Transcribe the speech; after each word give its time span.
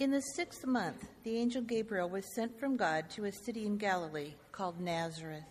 In 0.00 0.10
the 0.10 0.20
sixth 0.20 0.66
month, 0.66 1.06
the 1.22 1.36
angel 1.36 1.62
Gabriel 1.62 2.08
was 2.08 2.34
sent 2.34 2.58
from 2.58 2.76
God 2.76 3.08
to 3.10 3.26
a 3.26 3.32
city 3.32 3.64
in 3.64 3.76
Galilee 3.76 4.34
called 4.50 4.80
Nazareth, 4.80 5.44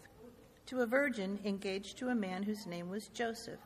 to 0.66 0.82
a 0.82 0.86
virgin 0.86 1.40
engaged 1.46 1.98
to 1.98 2.10
a 2.10 2.16
man 2.16 2.44
whose 2.44 2.68
name 2.68 2.90
was 2.90 3.08
Joseph, 3.14 3.62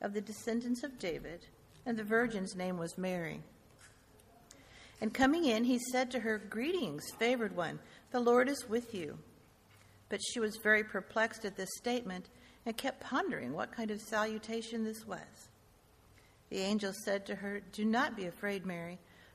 of 0.00 0.12
the 0.12 0.20
descendants 0.20 0.84
of 0.84 1.00
David, 1.00 1.46
and 1.84 1.98
the 1.98 2.04
virgin's 2.04 2.54
name 2.54 2.78
was 2.78 2.96
Mary. 2.96 3.40
And 5.00 5.12
coming 5.12 5.46
in, 5.46 5.64
he 5.64 5.80
said 5.90 6.12
to 6.12 6.20
her, 6.20 6.38
Greetings, 6.38 7.10
favored 7.18 7.56
one, 7.56 7.80
the 8.12 8.20
Lord 8.20 8.48
is 8.48 8.68
with 8.68 8.94
you. 8.94 9.18
But 10.10 10.20
she 10.22 10.38
was 10.38 10.60
very 10.62 10.84
perplexed 10.84 11.44
at 11.44 11.56
this 11.56 11.76
statement 11.76 12.28
and 12.64 12.76
kept 12.76 13.00
pondering 13.00 13.52
what 13.52 13.72
kind 13.72 13.90
of 13.90 14.00
salutation 14.00 14.84
this 14.84 15.04
was. 15.04 15.48
The 16.50 16.58
angel 16.58 16.92
said 17.04 17.26
to 17.26 17.34
her, 17.34 17.62
Do 17.72 17.84
not 17.84 18.16
be 18.16 18.26
afraid, 18.26 18.64
Mary, 18.64 18.98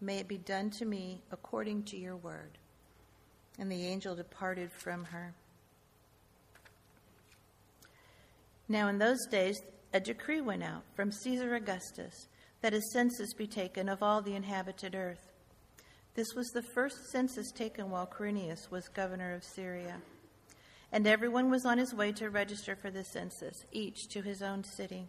May 0.00 0.18
it 0.18 0.28
be 0.28 0.38
done 0.38 0.70
to 0.78 0.84
me 0.84 1.22
according 1.30 1.84
to 1.84 1.96
your 1.96 2.16
word. 2.16 2.58
And 3.58 3.70
the 3.70 3.86
angel 3.86 4.14
departed 4.14 4.72
from 4.72 5.04
her. 5.04 5.34
Now, 8.68 8.88
in 8.88 8.98
those 8.98 9.26
days, 9.30 9.60
a 9.92 10.00
decree 10.00 10.40
went 10.40 10.62
out 10.62 10.84
from 10.94 11.10
Caesar 11.10 11.54
Augustus 11.54 12.28
that 12.62 12.72
a 12.72 12.80
census 12.92 13.34
be 13.34 13.46
taken 13.46 13.88
of 13.88 14.02
all 14.02 14.22
the 14.22 14.34
inhabited 14.34 14.94
earth. 14.94 15.32
This 16.14 16.34
was 16.34 16.48
the 16.48 16.62
first 16.74 17.10
census 17.10 17.50
taken 17.52 17.90
while 17.90 18.06
Quirinius 18.06 18.70
was 18.70 18.88
governor 18.88 19.34
of 19.34 19.44
Syria. 19.44 20.00
And 20.92 21.06
everyone 21.06 21.50
was 21.50 21.64
on 21.64 21.78
his 21.78 21.94
way 21.94 22.12
to 22.12 22.30
register 22.30 22.76
for 22.76 22.90
the 22.90 23.04
census, 23.04 23.64
each 23.72 24.08
to 24.10 24.22
his 24.22 24.42
own 24.42 24.64
city. 24.64 25.08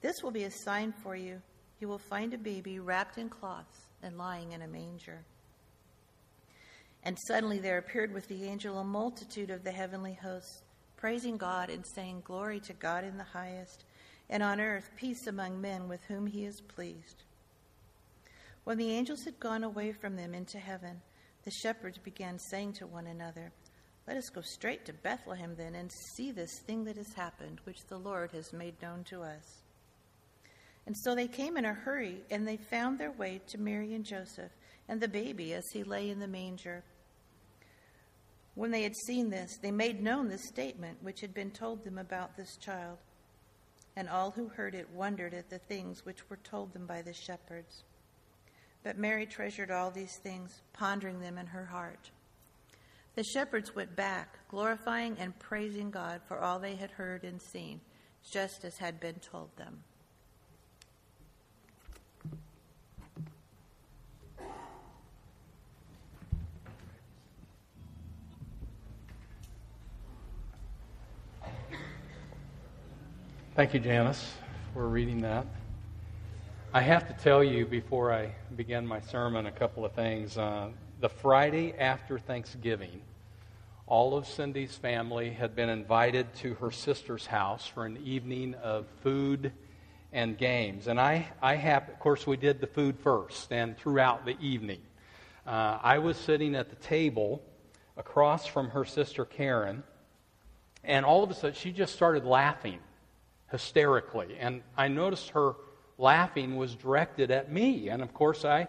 This 0.00 0.22
will 0.22 0.30
be 0.30 0.44
a 0.44 0.50
sign 0.50 0.92
for 1.02 1.14
you. 1.14 1.40
You 1.78 1.88
will 1.88 1.98
find 1.98 2.32
a 2.32 2.38
baby 2.38 2.78
wrapped 2.78 3.18
in 3.18 3.28
cloths 3.28 3.80
and 4.02 4.16
lying 4.16 4.52
in 4.52 4.62
a 4.62 4.68
manger. 4.68 5.24
And 7.02 7.18
suddenly 7.26 7.58
there 7.58 7.78
appeared 7.78 8.12
with 8.12 8.28
the 8.28 8.44
angel 8.44 8.78
a 8.78 8.84
multitude 8.84 9.50
of 9.50 9.64
the 9.64 9.72
heavenly 9.72 10.14
hosts, 10.14 10.62
praising 10.96 11.36
God 11.36 11.70
and 11.70 11.84
saying, 11.86 12.22
Glory 12.24 12.60
to 12.60 12.72
God 12.74 13.04
in 13.04 13.16
the 13.16 13.24
highest, 13.24 13.84
and 14.28 14.42
on 14.42 14.60
earth 14.60 14.90
peace 14.96 15.26
among 15.26 15.60
men 15.60 15.88
with 15.88 16.04
whom 16.04 16.26
he 16.26 16.44
is 16.44 16.60
pleased. 16.60 17.24
When 18.64 18.76
the 18.76 18.90
angels 18.90 19.24
had 19.24 19.40
gone 19.40 19.64
away 19.64 19.92
from 19.92 20.16
them 20.16 20.34
into 20.34 20.58
heaven, 20.58 21.00
the 21.44 21.50
shepherds 21.50 21.98
began 21.98 22.38
saying 22.38 22.74
to 22.74 22.86
one 22.86 23.06
another, 23.06 23.52
Let 24.06 24.18
us 24.18 24.28
go 24.28 24.42
straight 24.42 24.84
to 24.84 24.92
Bethlehem 24.92 25.54
then 25.56 25.74
and 25.74 25.90
see 26.14 26.30
this 26.30 26.60
thing 26.66 26.84
that 26.84 26.96
has 26.96 27.14
happened, 27.14 27.60
which 27.64 27.86
the 27.88 27.98
Lord 27.98 28.32
has 28.32 28.52
made 28.52 28.80
known 28.82 29.04
to 29.04 29.22
us. 29.22 29.62
And 30.86 30.96
so 30.96 31.14
they 31.14 31.28
came 31.28 31.56
in 31.56 31.64
a 31.64 31.74
hurry, 31.74 32.22
and 32.30 32.46
they 32.46 32.56
found 32.56 32.98
their 32.98 33.12
way 33.12 33.40
to 33.48 33.58
Mary 33.58 33.94
and 33.94 34.04
Joseph 34.04 34.50
and 34.88 35.00
the 35.00 35.08
baby 35.08 35.52
as 35.54 35.64
he 35.72 35.84
lay 35.84 36.10
in 36.10 36.18
the 36.18 36.26
manger. 36.26 36.82
When 38.54 38.70
they 38.70 38.82
had 38.82 38.96
seen 38.96 39.30
this, 39.30 39.58
they 39.62 39.70
made 39.70 40.02
known 40.02 40.28
the 40.28 40.38
statement 40.38 40.98
which 41.02 41.20
had 41.20 41.32
been 41.32 41.50
told 41.50 41.84
them 41.84 41.98
about 41.98 42.36
this 42.36 42.56
child. 42.56 42.98
And 43.96 44.08
all 44.08 44.32
who 44.32 44.48
heard 44.48 44.74
it 44.74 44.88
wondered 44.90 45.34
at 45.34 45.50
the 45.50 45.58
things 45.58 46.04
which 46.04 46.28
were 46.28 46.38
told 46.38 46.72
them 46.72 46.86
by 46.86 47.02
the 47.02 47.12
shepherds. 47.12 47.84
But 48.82 48.98
Mary 48.98 49.26
treasured 49.26 49.70
all 49.70 49.90
these 49.90 50.16
things, 50.16 50.62
pondering 50.72 51.20
them 51.20 51.38
in 51.38 51.46
her 51.46 51.66
heart. 51.66 52.10
The 53.14 53.24
shepherds 53.24 53.74
went 53.74 53.94
back, 53.96 54.38
glorifying 54.48 55.16
and 55.18 55.38
praising 55.38 55.90
God 55.90 56.20
for 56.26 56.38
all 56.38 56.58
they 56.58 56.76
had 56.76 56.90
heard 56.90 57.24
and 57.24 57.40
seen, 57.40 57.80
just 58.30 58.64
as 58.64 58.78
had 58.78 59.00
been 59.00 59.16
told 59.16 59.56
them. 59.56 59.82
Thank 73.60 73.74
you, 73.74 73.80
Janice, 73.80 74.32
for 74.72 74.88
reading 74.88 75.20
that. 75.20 75.44
I 76.72 76.80
have 76.80 77.06
to 77.08 77.22
tell 77.22 77.44
you 77.44 77.66
before 77.66 78.10
I 78.10 78.32
begin 78.56 78.86
my 78.86 79.02
sermon 79.02 79.44
a 79.44 79.52
couple 79.52 79.84
of 79.84 79.92
things. 79.92 80.38
Uh, 80.38 80.70
the 81.00 81.10
Friday 81.10 81.74
after 81.78 82.18
Thanksgiving, 82.18 83.02
all 83.86 84.16
of 84.16 84.26
Cindy's 84.26 84.76
family 84.76 85.28
had 85.28 85.54
been 85.54 85.68
invited 85.68 86.34
to 86.36 86.54
her 86.54 86.70
sister's 86.70 87.26
house 87.26 87.66
for 87.66 87.84
an 87.84 87.98
evening 88.02 88.54
of 88.62 88.86
food 89.02 89.52
and 90.10 90.38
games. 90.38 90.86
And 90.86 90.98
I, 90.98 91.28
I 91.42 91.56
have, 91.56 91.86
of 91.90 91.98
course, 91.98 92.26
we 92.26 92.38
did 92.38 92.62
the 92.62 92.66
food 92.66 92.98
first 93.00 93.52
and 93.52 93.76
throughout 93.76 94.24
the 94.24 94.40
evening. 94.40 94.80
Uh, 95.46 95.78
I 95.82 95.98
was 95.98 96.16
sitting 96.16 96.54
at 96.54 96.70
the 96.70 96.76
table 96.76 97.42
across 97.98 98.46
from 98.46 98.70
her 98.70 98.86
sister 98.86 99.26
Karen, 99.26 99.82
and 100.82 101.04
all 101.04 101.22
of 101.22 101.30
a 101.30 101.34
sudden 101.34 101.54
she 101.54 101.72
just 101.72 101.94
started 101.94 102.24
laughing 102.24 102.78
hysterically. 103.50 104.36
And 104.38 104.62
I 104.76 104.88
noticed 104.88 105.30
her 105.30 105.54
laughing 105.98 106.56
was 106.56 106.74
directed 106.74 107.30
at 107.30 107.52
me. 107.52 107.88
And 107.88 108.02
of 108.02 108.14
course, 108.14 108.44
I, 108.44 108.66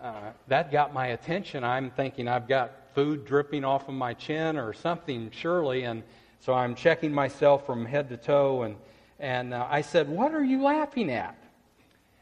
uh, 0.00 0.30
that 0.48 0.70
got 0.70 0.94
my 0.94 1.08
attention. 1.08 1.64
I'm 1.64 1.90
thinking 1.90 2.28
I've 2.28 2.48
got 2.48 2.72
food 2.94 3.24
dripping 3.24 3.64
off 3.64 3.88
of 3.88 3.94
my 3.94 4.14
chin 4.14 4.56
or 4.56 4.72
something, 4.72 5.30
surely. 5.32 5.82
And 5.84 6.02
so 6.40 6.54
I'm 6.54 6.74
checking 6.74 7.12
myself 7.12 7.66
from 7.66 7.84
head 7.84 8.08
to 8.10 8.16
toe. 8.16 8.62
And, 8.62 8.76
and 9.18 9.54
uh, 9.54 9.66
I 9.68 9.80
said, 9.80 10.08
What 10.08 10.34
are 10.34 10.44
you 10.44 10.62
laughing 10.62 11.10
at? 11.10 11.36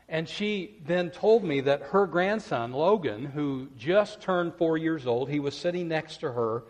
And 0.08 0.28
she 0.28 0.76
then 0.86 1.10
told 1.10 1.44
me 1.44 1.60
that 1.62 1.82
her 1.82 2.06
grandson, 2.06 2.72
Logan, 2.72 3.24
who 3.24 3.68
just 3.78 4.20
turned 4.20 4.54
four 4.54 4.76
years 4.76 5.06
old, 5.06 5.30
he 5.30 5.40
was 5.40 5.56
sitting 5.56 5.88
next 5.88 6.18
to 6.18 6.30
her, 6.30 6.64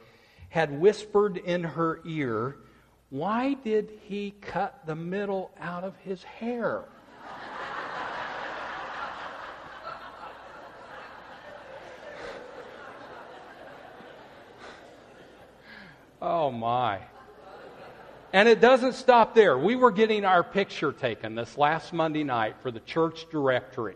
had 0.51 0.79
whispered 0.81 1.37
in 1.39 1.65
her 1.65 2.01
ear, 2.07 2.57
Why 3.11 3.55
did 3.55 3.91
he 4.03 4.35
cut 4.41 4.87
the 4.87 4.95
middle 4.97 5.51
out 5.61 5.85
of 5.85 5.95
his 5.97 6.23
hair? 6.23 6.85
oh 16.21 16.51
my. 16.51 17.01
And 18.33 18.49
it 18.49 18.61
doesn't 18.61 18.95
stop 18.95 19.37
there. 19.37 19.57
We 19.57 19.77
were 19.77 19.93
getting 19.93 20.25
our 20.25 20.43
picture 20.43 20.91
taken 20.91 21.37
this 21.37 21.57
last 21.57 21.93
Monday 21.93 22.25
night 22.25 22.57
for 22.63 22.73
the 22.73 22.81
church 22.81 23.27
directory. 23.31 23.95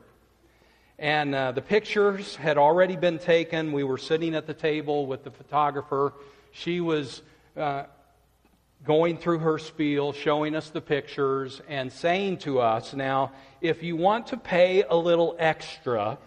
And 0.97 1.35
uh, 1.35 1.51
the 1.53 1.63
pictures 1.63 2.37
had 2.37 2.57
already 2.57 2.95
been 2.95 3.19
taken. 3.19 3.73
We 3.73 3.83
were 3.83 3.99
sitting 3.99 4.37
at 4.37 4.47
the 4.47 4.55
table 4.55 5.07
with 5.07 5.25
the 5.25 5.33
photographer. 5.33 6.13
She 6.53 6.81
was 6.81 7.23
uh, 7.57 7.85
going 8.85 9.19
through 9.19 9.39
her 9.39 9.59
spiel, 9.59 10.13
showing 10.13 10.55
us 10.55 10.71
the 10.71 10.81
pictures, 10.81 11.61
and 11.69 11.93
saying 11.93 12.39
to 12.39 12.61
us, 12.61 12.95
Now, 12.95 13.33
if 13.61 13.83
you 13.83 13.97
want 13.97 14.29
to 14.29 14.37
pay 14.37 14.83
a 14.83 14.97
little 14.97 15.37
extra, 15.39 16.19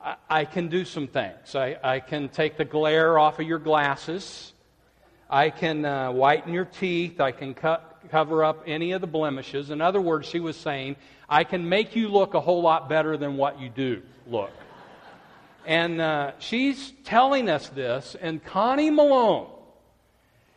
I, 0.00 0.16
I 0.28 0.44
can 0.44 0.68
do 0.68 0.84
some 0.84 1.06
things. 1.06 1.54
I, 1.54 1.76
I 1.82 2.00
can 2.00 2.28
take 2.28 2.56
the 2.56 2.64
glare 2.64 3.18
off 3.18 3.38
of 3.38 3.46
your 3.46 3.58
glasses. 3.58 4.52
I 5.30 5.50
can 5.50 5.84
uh, 5.84 6.10
whiten 6.10 6.52
your 6.52 6.64
teeth. 6.64 7.20
I 7.20 7.32
can 7.32 7.54
cut, 7.54 8.00
cover 8.10 8.44
up 8.44 8.64
any 8.66 8.92
of 8.92 9.00
the 9.00 9.06
blemishes. 9.06 9.70
In 9.70 9.80
other 9.80 10.00
words, 10.00 10.26
she 10.26 10.40
was 10.40 10.56
saying, 10.56 10.96
I 11.28 11.44
can 11.44 11.68
make 11.68 11.94
you 11.94 12.08
look 12.08 12.34
a 12.34 12.40
whole 12.40 12.62
lot 12.62 12.88
better 12.88 13.16
than 13.16 13.36
what 13.36 13.60
you 13.60 13.68
do 13.68 14.02
look. 14.26 14.50
and 15.66 16.00
uh, 16.00 16.32
she's 16.38 16.92
telling 17.04 17.48
us 17.48 17.68
this, 17.68 18.16
and 18.20 18.42
Connie 18.44 18.90
Malone 18.90 19.48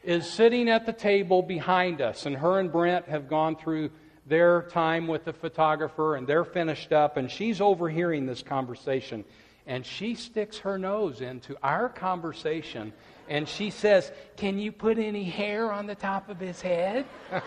is 0.03 0.29
sitting 0.29 0.69
at 0.69 0.85
the 0.85 0.93
table 0.93 1.41
behind 1.41 2.01
us, 2.01 2.25
and 2.25 2.35
her 2.35 2.59
and 2.59 2.71
Brent 2.71 3.07
have 3.07 3.27
gone 3.27 3.55
through 3.55 3.91
their 4.25 4.63
time 4.63 5.07
with 5.07 5.25
the 5.25 5.33
photographer, 5.33 6.15
and 6.15 6.27
they're 6.27 6.45
finished 6.45 6.91
up, 6.91 7.17
and 7.17 7.29
she's 7.29 7.61
overhearing 7.61 8.25
this 8.25 8.41
conversation. 8.41 9.25
And 9.67 9.85
she 9.85 10.15
sticks 10.15 10.57
her 10.59 10.77
nose 10.77 11.21
into 11.21 11.55
our 11.61 11.87
conversation 11.87 12.93
and 13.31 13.47
she 13.47 13.69
says, 13.69 14.11
Can 14.35 14.59
you 14.59 14.73
put 14.73 14.99
any 14.99 15.23
hair 15.23 15.71
on 15.71 15.87
the 15.87 15.95
top 15.95 16.27
of 16.27 16.37
his 16.37 16.59
head? 16.59 17.05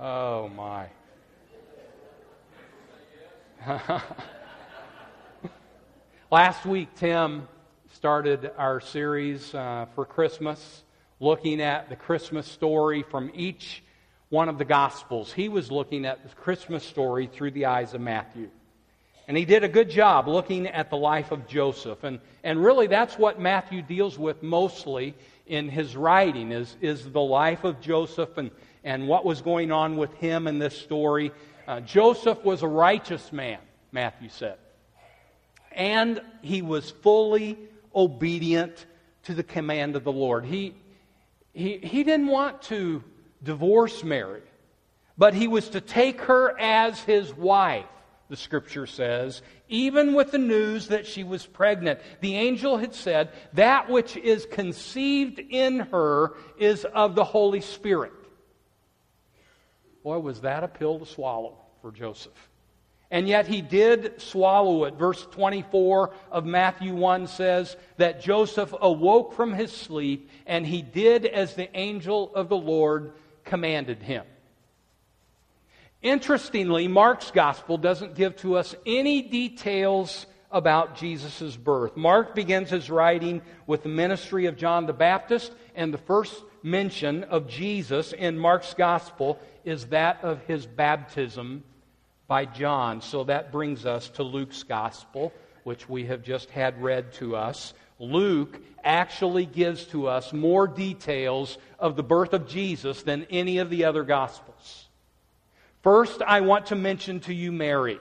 oh, 0.00 0.48
my. 0.48 0.88
Last 6.30 6.66
week, 6.66 6.88
Tim 6.96 7.46
started 8.00 8.50
our 8.56 8.80
series 8.80 9.54
uh, 9.54 9.84
for 9.94 10.06
Christmas, 10.06 10.84
looking 11.20 11.60
at 11.60 11.90
the 11.90 11.96
Christmas 11.96 12.46
story 12.46 13.02
from 13.02 13.30
each 13.34 13.82
one 14.30 14.48
of 14.48 14.56
the 14.56 14.64
Gospels. 14.64 15.34
He 15.34 15.50
was 15.50 15.70
looking 15.70 16.06
at 16.06 16.26
the 16.26 16.34
Christmas 16.34 16.82
story 16.82 17.26
through 17.26 17.50
the 17.50 17.66
eyes 17.66 17.92
of 17.92 18.00
Matthew. 18.00 18.48
And 19.28 19.36
he 19.36 19.44
did 19.44 19.64
a 19.64 19.68
good 19.68 19.90
job 19.90 20.28
looking 20.28 20.66
at 20.66 20.88
the 20.88 20.96
life 20.96 21.30
of 21.30 21.46
Joseph. 21.46 22.02
And, 22.02 22.20
and 22.42 22.64
really, 22.64 22.86
that's 22.86 23.18
what 23.18 23.38
Matthew 23.38 23.82
deals 23.82 24.18
with 24.18 24.42
mostly 24.42 25.14
in 25.46 25.68
his 25.68 25.94
writing, 25.94 26.52
is, 26.52 26.74
is 26.80 27.04
the 27.04 27.20
life 27.20 27.64
of 27.64 27.82
Joseph 27.82 28.38
and, 28.38 28.50
and 28.82 29.08
what 29.08 29.26
was 29.26 29.42
going 29.42 29.72
on 29.72 29.98
with 29.98 30.14
him 30.14 30.46
in 30.46 30.58
this 30.58 30.74
story. 30.78 31.32
Uh, 31.68 31.80
Joseph 31.80 32.42
was 32.46 32.62
a 32.62 32.66
righteous 32.66 33.30
man, 33.30 33.58
Matthew 33.92 34.30
said. 34.30 34.56
And 35.72 36.22
he 36.40 36.62
was 36.62 36.90
fully 36.90 37.58
obedient 37.94 38.86
to 39.24 39.34
the 39.34 39.42
command 39.42 39.96
of 39.96 40.04
the 40.04 40.12
Lord. 40.12 40.44
He, 40.44 40.74
he, 41.52 41.78
he 41.78 42.04
didn't 42.04 42.28
want 42.28 42.62
to 42.62 43.02
divorce 43.42 44.04
Mary, 44.04 44.42
but 45.16 45.34
he 45.34 45.48
was 45.48 45.70
to 45.70 45.80
take 45.80 46.20
her 46.22 46.58
as 46.58 47.00
his 47.00 47.34
wife 47.34 47.86
the 48.30 48.36
scripture 48.36 48.86
says, 48.86 49.42
even 49.68 50.14
with 50.14 50.30
the 50.30 50.38
news 50.38 50.86
that 50.86 51.04
she 51.04 51.24
was 51.24 51.44
pregnant. 51.44 51.98
The 52.20 52.36
angel 52.36 52.78
had 52.78 52.94
said, 52.94 53.32
That 53.54 53.90
which 53.90 54.16
is 54.16 54.46
conceived 54.46 55.40
in 55.40 55.80
her 55.80 56.34
is 56.56 56.84
of 56.84 57.16
the 57.16 57.24
Holy 57.24 57.60
Spirit. 57.60 58.12
Boy, 60.04 60.20
was 60.20 60.42
that 60.42 60.62
a 60.62 60.68
pill 60.68 61.00
to 61.00 61.06
swallow 61.06 61.58
for 61.82 61.90
Joseph. 61.90 62.49
And 63.10 63.26
yet 63.26 63.48
he 63.48 63.60
did 63.60 64.20
swallow 64.20 64.84
it. 64.84 64.94
Verse 64.94 65.26
24 65.32 66.14
of 66.30 66.46
Matthew 66.46 66.94
1 66.94 67.26
says 67.26 67.76
that 67.96 68.20
Joseph 68.20 68.72
awoke 68.80 69.32
from 69.32 69.52
his 69.52 69.72
sleep 69.72 70.30
and 70.46 70.64
he 70.64 70.80
did 70.80 71.26
as 71.26 71.54
the 71.54 71.76
angel 71.76 72.32
of 72.34 72.48
the 72.48 72.56
Lord 72.56 73.12
commanded 73.44 74.02
him. 74.02 74.24
Interestingly, 76.02 76.88
Mark's 76.88 77.30
gospel 77.30 77.76
doesn't 77.76 78.14
give 78.14 78.36
to 78.36 78.56
us 78.56 78.74
any 78.86 79.22
details 79.22 80.26
about 80.50 80.96
Jesus' 80.96 81.56
birth. 81.56 81.96
Mark 81.96 82.34
begins 82.34 82.70
his 82.70 82.90
writing 82.90 83.42
with 83.66 83.82
the 83.82 83.88
ministry 83.88 84.46
of 84.46 84.56
John 84.56 84.86
the 84.86 84.92
Baptist, 84.92 85.52
and 85.74 85.92
the 85.92 85.98
first 85.98 86.42
mention 86.62 87.24
of 87.24 87.48
Jesus 87.48 88.12
in 88.12 88.38
Mark's 88.38 88.74
gospel 88.74 89.38
is 89.64 89.86
that 89.86 90.22
of 90.22 90.42
his 90.46 90.66
baptism 90.66 91.64
by 92.30 92.44
John. 92.44 93.02
So 93.02 93.24
that 93.24 93.50
brings 93.50 93.84
us 93.84 94.08
to 94.10 94.22
Luke's 94.22 94.62
gospel, 94.62 95.32
which 95.64 95.88
we 95.88 96.04
have 96.04 96.22
just 96.22 96.48
had 96.50 96.80
read 96.80 97.12
to 97.14 97.34
us. 97.34 97.74
Luke 97.98 98.60
actually 98.84 99.44
gives 99.44 99.84
to 99.86 100.06
us 100.06 100.32
more 100.32 100.68
details 100.68 101.58
of 101.80 101.96
the 101.96 102.04
birth 102.04 102.32
of 102.32 102.46
Jesus 102.46 103.02
than 103.02 103.26
any 103.30 103.58
of 103.58 103.68
the 103.68 103.84
other 103.84 104.04
gospels. 104.04 104.86
First, 105.82 106.22
I 106.22 106.42
want 106.42 106.66
to 106.66 106.76
mention 106.76 107.18
to 107.22 107.34
you 107.34 107.50
Mary. 107.50 107.98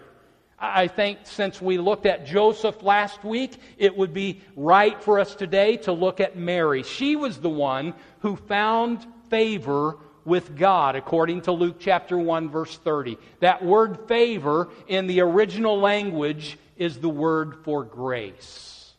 I 0.59 0.85
think 0.89 1.21
since 1.23 1.59
we 1.59 1.79
looked 1.79 2.05
at 2.05 2.27
Joseph 2.27 2.83
last 2.83 3.23
week, 3.23 3.53
it 3.79 3.97
would 3.97 4.13
be 4.13 4.41
right 4.55 5.01
for 5.01 5.19
us 5.19 5.33
today 5.33 5.77
to 5.77 5.91
look 5.91 6.19
at 6.19 6.37
Mary. 6.37 6.83
She 6.83 7.15
was 7.15 7.39
the 7.39 7.49
one 7.49 7.95
who 8.19 8.35
found 8.35 9.07
favor 9.31 9.97
with 10.25 10.55
God, 10.57 10.95
according 10.95 11.41
to 11.41 11.51
Luke 11.51 11.77
chapter 11.79 12.17
1, 12.17 12.49
verse 12.49 12.77
30. 12.77 13.17
That 13.39 13.63
word 13.63 14.07
favor 14.07 14.69
in 14.87 15.07
the 15.07 15.21
original 15.21 15.79
language 15.79 16.57
is 16.77 16.99
the 16.99 17.09
word 17.09 17.63
for 17.63 17.83
grace. 17.83 18.93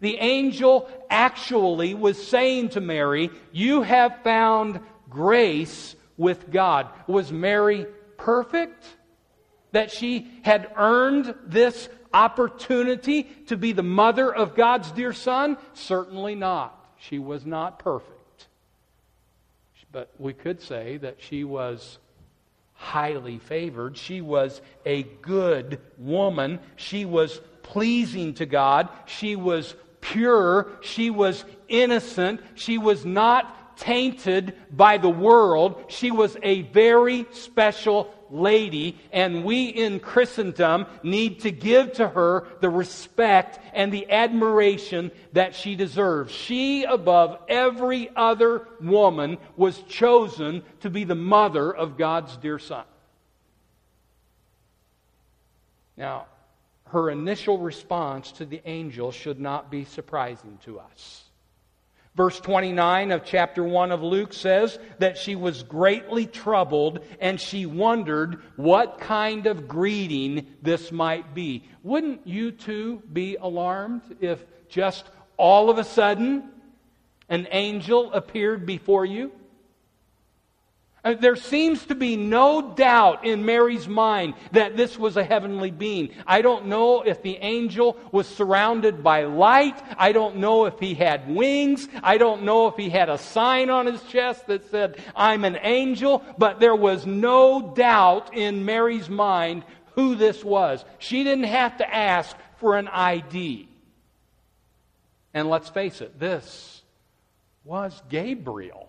The 0.00 0.16
angel 0.18 0.88
actually 1.10 1.94
was 1.94 2.24
saying 2.24 2.70
to 2.70 2.80
Mary, 2.80 3.30
You 3.52 3.82
have 3.82 4.22
found 4.22 4.80
grace 5.08 5.96
with 6.16 6.50
God. 6.50 6.88
Was 7.06 7.32
Mary 7.32 7.86
perfect? 8.16 8.84
That 9.72 9.90
she 9.90 10.30
had 10.42 10.70
earned 10.76 11.34
this 11.44 11.88
opportunity 12.12 13.24
to 13.46 13.56
be 13.56 13.72
the 13.72 13.82
mother 13.82 14.32
of 14.34 14.54
God's 14.54 14.90
dear 14.92 15.12
son? 15.12 15.58
Certainly 15.74 16.36
not. 16.36 16.74
She 16.98 17.18
was 17.18 17.44
not 17.44 17.78
perfect. 17.78 18.17
But 19.92 20.10
we 20.18 20.32
could 20.32 20.60
say 20.60 20.98
that 20.98 21.16
she 21.18 21.44
was 21.44 21.98
highly 22.74 23.38
favored. 23.38 23.96
She 23.96 24.20
was 24.20 24.60
a 24.86 25.02
good 25.02 25.80
woman. 25.98 26.60
She 26.76 27.04
was 27.04 27.40
pleasing 27.62 28.34
to 28.34 28.46
God. 28.46 28.88
She 29.06 29.34
was 29.34 29.74
pure. 30.00 30.68
She 30.80 31.10
was 31.10 31.44
innocent. 31.68 32.40
She 32.54 32.78
was 32.78 33.04
not 33.04 33.57
tainted 33.78 34.54
by 34.70 34.98
the 34.98 35.08
world. 35.08 35.84
She 35.88 36.10
was 36.10 36.36
a 36.42 36.62
very 36.62 37.26
special 37.32 38.12
lady, 38.30 38.98
and 39.12 39.44
we 39.44 39.66
in 39.68 40.00
Christendom 40.00 40.86
need 41.02 41.40
to 41.40 41.50
give 41.50 41.94
to 41.94 42.08
her 42.08 42.46
the 42.60 42.68
respect 42.68 43.58
and 43.72 43.90
the 43.90 44.10
admiration 44.10 45.10
that 45.32 45.54
she 45.54 45.76
deserves. 45.76 46.32
She, 46.32 46.84
above 46.84 47.38
every 47.48 48.10
other 48.14 48.68
woman, 48.80 49.38
was 49.56 49.80
chosen 49.84 50.62
to 50.80 50.90
be 50.90 51.04
the 51.04 51.14
mother 51.14 51.74
of 51.74 51.96
God's 51.96 52.36
dear 52.36 52.58
Son. 52.58 52.84
Now, 55.96 56.26
her 56.86 57.10
initial 57.10 57.58
response 57.58 58.32
to 58.32 58.46
the 58.46 58.62
angel 58.64 59.12
should 59.12 59.40
not 59.40 59.70
be 59.70 59.84
surprising 59.84 60.58
to 60.64 60.80
us. 60.80 61.27
Verse 62.18 62.40
29 62.40 63.12
of 63.12 63.24
chapter 63.24 63.62
1 63.62 63.92
of 63.92 64.02
Luke 64.02 64.32
says 64.32 64.76
that 64.98 65.16
she 65.16 65.36
was 65.36 65.62
greatly 65.62 66.26
troubled 66.26 66.98
and 67.20 67.40
she 67.40 67.64
wondered 67.64 68.42
what 68.56 68.98
kind 68.98 69.46
of 69.46 69.68
greeting 69.68 70.44
this 70.60 70.90
might 70.90 71.32
be. 71.32 71.62
Wouldn't 71.84 72.26
you 72.26 72.50
too 72.50 73.04
be 73.12 73.36
alarmed 73.36 74.02
if 74.20 74.44
just 74.68 75.08
all 75.36 75.70
of 75.70 75.78
a 75.78 75.84
sudden 75.84 76.50
an 77.28 77.46
angel 77.52 78.12
appeared 78.12 78.66
before 78.66 79.04
you? 79.04 79.30
Uh, 81.04 81.14
there 81.14 81.36
seems 81.36 81.86
to 81.86 81.94
be 81.94 82.16
no 82.16 82.74
doubt 82.74 83.24
in 83.24 83.44
Mary's 83.44 83.86
mind 83.86 84.34
that 84.50 84.76
this 84.76 84.98
was 84.98 85.16
a 85.16 85.22
heavenly 85.22 85.70
being. 85.70 86.10
I 86.26 86.42
don't 86.42 86.66
know 86.66 87.02
if 87.02 87.22
the 87.22 87.36
angel 87.36 87.96
was 88.10 88.26
surrounded 88.26 89.04
by 89.04 89.24
light. 89.24 89.80
I 89.96 90.10
don't 90.10 90.36
know 90.36 90.66
if 90.66 90.78
he 90.80 90.94
had 90.94 91.32
wings. 91.32 91.88
I 92.02 92.18
don't 92.18 92.42
know 92.42 92.66
if 92.66 92.76
he 92.76 92.90
had 92.90 93.08
a 93.08 93.18
sign 93.18 93.70
on 93.70 93.86
his 93.86 94.02
chest 94.04 94.48
that 94.48 94.68
said, 94.70 95.00
I'm 95.14 95.44
an 95.44 95.58
angel. 95.62 96.24
But 96.36 96.58
there 96.58 96.76
was 96.76 97.06
no 97.06 97.72
doubt 97.74 98.34
in 98.34 98.64
Mary's 98.64 99.08
mind 99.08 99.64
who 99.94 100.16
this 100.16 100.44
was. 100.44 100.84
She 100.98 101.22
didn't 101.22 101.44
have 101.44 101.76
to 101.78 101.94
ask 101.94 102.36
for 102.56 102.76
an 102.76 102.88
ID. 102.88 103.68
And 105.32 105.48
let's 105.48 105.68
face 105.68 106.00
it, 106.00 106.18
this 106.18 106.82
was 107.62 108.02
Gabriel 108.08 108.87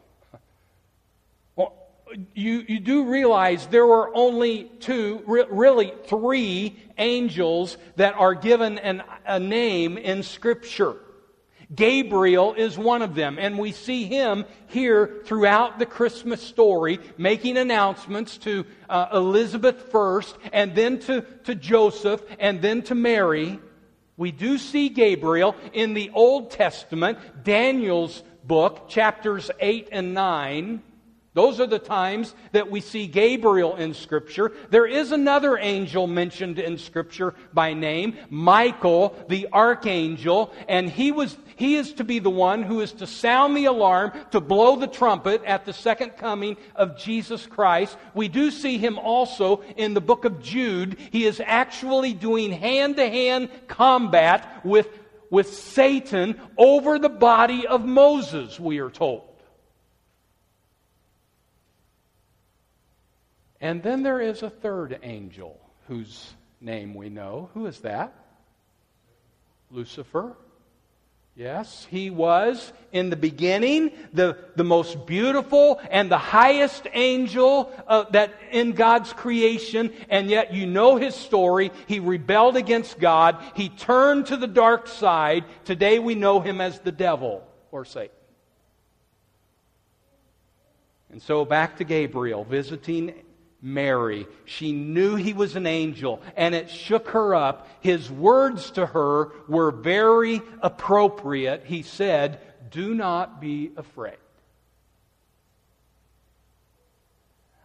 you, 2.33 2.65
you 2.67 2.79
do 2.79 3.05
realize 3.05 3.67
there 3.67 3.85
were 3.85 4.15
only 4.15 4.65
two, 4.79 5.21
really 5.27 5.93
three 6.05 6.75
angels 6.97 7.77
that 7.95 8.15
are 8.15 8.35
given 8.35 8.77
an, 8.79 9.03
a 9.25 9.39
name 9.39 9.97
in 9.97 10.23
Scripture. 10.23 10.95
Gabriel 11.73 12.55
is 12.55 12.79
one 12.79 13.03
of 13.03 13.13
them, 13.13 13.37
and 13.39 13.59
we 13.59 13.71
see 13.71 14.05
him 14.05 14.45
here 14.67 15.21
throughout 15.25 15.77
the 15.77 15.85
Christmas 15.85 16.41
story 16.41 16.99
making 17.17 17.57
announcements 17.57 18.37
to 18.39 18.65
uh, 18.89 19.07
Elizabeth 19.13 19.91
first, 19.91 20.35
and 20.51 20.73
then 20.73 20.97
to, 20.99 21.21
to 21.43 21.53
Joseph, 21.53 22.23
and 22.39 22.59
then 22.61 22.81
to 22.83 22.95
Mary. 22.95 23.59
We 24.17 24.31
do 24.31 24.57
see 24.57 24.89
Gabriel 24.89 25.55
in 25.71 25.93
the 25.93 26.09
Old 26.13 26.49
Testament, 26.49 27.19
Daniel's 27.43 28.23
book, 28.43 28.89
chapters 28.89 29.51
8 29.59 29.89
and 29.91 30.15
9. 30.15 30.81
Those 31.36 31.59
are 31.59 31.67
the 31.67 31.79
times 31.79 32.33
that 32.53 32.71
we 32.71 32.81
see 32.81 33.05
Gabriel 33.05 33.75
in 33.75 33.93
Scripture. 33.93 34.51
There 34.71 34.88
is 34.88 35.12
another 35.12 35.57
angel 35.59 36.07
mentioned 36.07 36.57
in 36.57 36.79
Scripture 36.79 37.36
by 37.53 37.74
name, 37.74 38.17
Michael, 38.31 39.15
the 39.29 39.48
archangel, 39.53 40.51
and 40.67 40.89
he 40.89 41.12
was 41.12 41.38
he 41.55 41.75
is 41.75 41.91
to 41.93 42.05
be 42.05 42.19
the 42.19 42.29
one 42.29 42.63
who 42.63 42.79
is 42.79 42.93
to 42.93 43.05
sound 43.05 43.55
the 43.55 43.65
alarm, 43.65 44.13
to 44.31 44.39
blow 44.39 44.77
the 44.77 44.88
trumpet 44.88 45.43
at 45.43 45.65
the 45.65 45.74
second 45.74 46.12
coming 46.12 46.55
of 46.74 46.98
Jesus 46.98 47.45
Christ. 47.45 47.98
We 48.13 48.29
do 48.29 48.50
see 48.50 48.77
him 48.77 48.98
also 48.98 49.62
in 49.75 49.93
the 49.93 50.00
book 50.00 50.24
of 50.24 50.41
Jude. 50.41 50.98
He 51.12 51.25
is 51.25 51.41
actually 51.45 52.13
doing 52.13 52.53
hand 52.53 52.95
to 52.95 53.09
hand 53.09 53.50
combat 53.67 54.65
with, 54.65 54.88
with 55.29 55.53
Satan 55.53 56.39
over 56.57 56.98
the 56.98 57.09
body 57.09 57.67
of 57.67 57.83
Moses, 57.83 58.57
we 58.57 58.79
are 58.79 58.89
told. 58.89 59.28
And 63.61 63.83
then 63.83 64.03
there 64.03 64.21
is 64.21 64.41
a 64.41 64.49
third 64.49 64.99
angel 65.03 65.59
whose 65.87 66.33
name 66.61 66.93
we 66.93 67.09
know. 67.09 67.49
Who 67.53 67.65
is 67.65 67.79
that? 67.81 68.13
Lucifer. 69.71 70.35
Yes, 71.35 71.87
he 71.89 72.09
was 72.09 72.73
in 72.91 73.09
the 73.09 73.15
beginning 73.15 73.91
the, 74.11 74.37
the 74.57 74.65
most 74.65 75.05
beautiful 75.05 75.79
and 75.89 76.11
the 76.11 76.17
highest 76.17 76.85
angel 76.91 77.71
uh, 77.87 78.03
that 78.11 78.33
in 78.51 78.73
God's 78.73 79.13
creation, 79.13 79.93
and 80.09 80.29
yet 80.29 80.53
you 80.53 80.67
know 80.67 80.97
his 80.97 81.15
story. 81.15 81.71
He 81.87 82.01
rebelled 82.01 82.57
against 82.57 82.99
God. 82.99 83.41
He 83.55 83.69
turned 83.69 84.25
to 84.27 84.37
the 84.37 84.47
dark 84.47 84.87
side. 84.87 85.45
Today 85.63 85.99
we 85.99 86.13
know 86.13 86.41
him 86.41 86.59
as 86.59 86.79
the 86.79 86.91
devil 86.91 87.47
or 87.71 87.85
Satan. 87.85 88.15
And 91.09 91.21
so 91.21 91.45
back 91.45 91.77
to 91.77 91.85
Gabriel 91.85 92.43
visiting 92.43 93.13
Mary. 93.61 94.27
She 94.45 94.71
knew 94.71 95.15
he 95.15 95.33
was 95.33 95.55
an 95.55 95.67
angel, 95.67 96.21
and 96.35 96.55
it 96.55 96.69
shook 96.69 97.09
her 97.09 97.35
up. 97.35 97.67
His 97.81 98.09
words 98.09 98.71
to 98.71 98.85
her 98.85 99.31
were 99.47 99.71
very 99.71 100.41
appropriate. 100.61 101.63
He 101.65 101.81
said, 101.81 102.39
Do 102.71 102.93
not 102.93 103.41
be 103.41 103.71
afraid. 103.75 104.17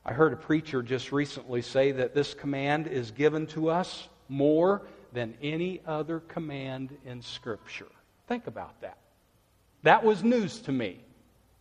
I 0.04 0.12
heard 0.12 0.32
a 0.32 0.36
preacher 0.36 0.82
just 0.82 1.12
recently 1.12 1.62
say 1.62 1.92
that 1.92 2.14
this 2.14 2.34
command 2.34 2.88
is 2.88 3.10
given 3.10 3.46
to 3.48 3.70
us 3.70 4.08
more 4.28 4.82
than 5.12 5.34
any 5.40 5.80
other 5.86 6.20
command 6.20 6.94
in 7.06 7.22
Scripture. 7.22 7.86
Think 8.26 8.46
about 8.46 8.80
that. 8.82 8.98
That 9.82 10.04
was 10.04 10.22
news 10.22 10.60
to 10.62 10.72
me. 10.72 11.00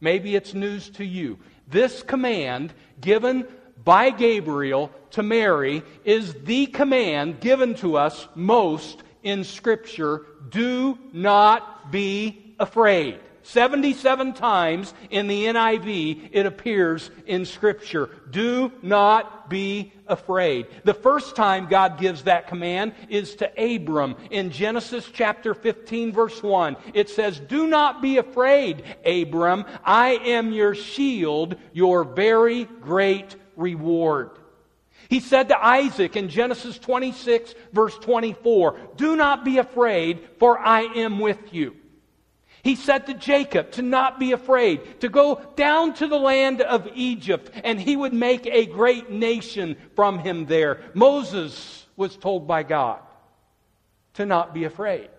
Maybe 0.01 0.35
it's 0.35 0.53
news 0.53 0.89
to 0.91 1.05
you. 1.05 1.39
This 1.67 2.03
command 2.03 2.73
given 2.99 3.47
by 3.83 4.09
Gabriel 4.09 4.91
to 5.11 5.23
Mary 5.23 5.83
is 6.03 6.33
the 6.43 6.67
command 6.67 7.39
given 7.39 7.75
to 7.75 7.97
us 7.97 8.27
most 8.35 9.03
in 9.23 9.43
Scripture 9.43 10.25
do 10.49 10.97
not 11.11 11.91
be 11.91 12.55
afraid. 12.59 13.19
77 13.43 14.33
times 14.33 14.93
in 15.09 15.27
the 15.27 15.45
NIV 15.45 16.29
it 16.31 16.45
appears 16.45 17.11
in 17.25 17.45
Scripture. 17.45 18.09
Do 18.29 18.71
not 18.81 19.49
be 19.49 19.91
afraid. 20.07 20.67
The 20.85 20.93
first 20.93 21.35
time 21.35 21.67
God 21.67 21.99
gives 21.99 22.23
that 22.23 22.47
command 22.47 22.93
is 23.09 23.35
to 23.35 23.75
Abram 23.75 24.15
in 24.31 24.49
Genesis 24.49 25.09
chapter 25.11 25.53
15, 25.53 26.13
verse 26.13 26.41
1. 26.41 26.77
It 26.93 27.09
says, 27.09 27.39
Do 27.39 27.67
not 27.67 28.01
be 28.01 28.17
afraid, 28.17 28.83
Abram. 29.05 29.65
I 29.83 30.11
am 30.11 30.53
your 30.53 30.73
shield, 30.73 31.57
your 31.73 32.05
very 32.05 32.63
great 32.63 33.35
reward. 33.55 34.31
He 35.09 35.19
said 35.19 35.49
to 35.49 35.65
Isaac 35.65 36.15
in 36.15 36.29
Genesis 36.29 36.77
26, 36.79 37.55
verse 37.71 37.97
24, 37.99 38.79
Do 38.95 39.15
not 39.15 39.43
be 39.43 39.57
afraid, 39.57 40.27
for 40.39 40.57
I 40.57 40.81
am 40.81 41.19
with 41.19 41.53
you. 41.53 41.75
He 42.63 42.75
said 42.75 43.07
to 43.07 43.13
Jacob 43.13 43.71
to 43.71 43.81
not 43.81 44.19
be 44.19 44.31
afraid, 44.31 45.01
to 45.01 45.09
go 45.09 45.41
down 45.55 45.93
to 45.95 46.07
the 46.07 46.17
land 46.17 46.61
of 46.61 46.87
Egypt, 46.95 47.51
and 47.63 47.79
he 47.79 47.97
would 47.97 48.13
make 48.13 48.45
a 48.45 48.65
great 48.65 49.09
nation 49.09 49.75
from 49.95 50.19
him 50.19 50.45
there. 50.45 50.79
Moses 50.93 51.85
was 51.97 52.15
told 52.15 52.47
by 52.47 52.63
God 52.63 53.01
to 54.13 54.25
not 54.25 54.53
be 54.53 54.63
afraid. 54.63 55.09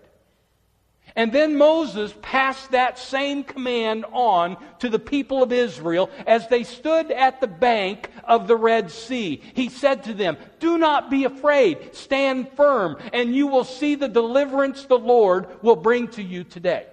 And 1.15 1.31
then 1.31 1.57
Moses 1.57 2.13
passed 2.21 2.71
that 2.71 2.99
same 2.99 3.43
command 3.43 4.05
on 4.11 4.57
to 4.79 4.89
the 4.89 4.99
people 4.99 5.41
of 5.43 5.53
Israel 5.53 6.09
as 6.27 6.47
they 6.47 6.63
stood 6.63 7.11
at 7.11 7.39
the 7.39 7.47
bank 7.47 8.09
of 8.23 8.47
the 8.47 8.57
Red 8.57 8.91
Sea. 8.91 9.41
He 9.53 9.69
said 9.69 10.03
to 10.05 10.13
them, 10.13 10.37
Do 10.59 10.77
not 10.77 11.09
be 11.09 11.23
afraid, 11.23 11.95
stand 11.95 12.49
firm, 12.57 12.97
and 13.13 13.33
you 13.33 13.47
will 13.47 13.63
see 13.63 13.95
the 13.95 14.09
deliverance 14.09 14.85
the 14.85 14.99
Lord 14.99 15.61
will 15.63 15.77
bring 15.77 16.09
to 16.09 16.23
you 16.23 16.43
today. 16.43 16.87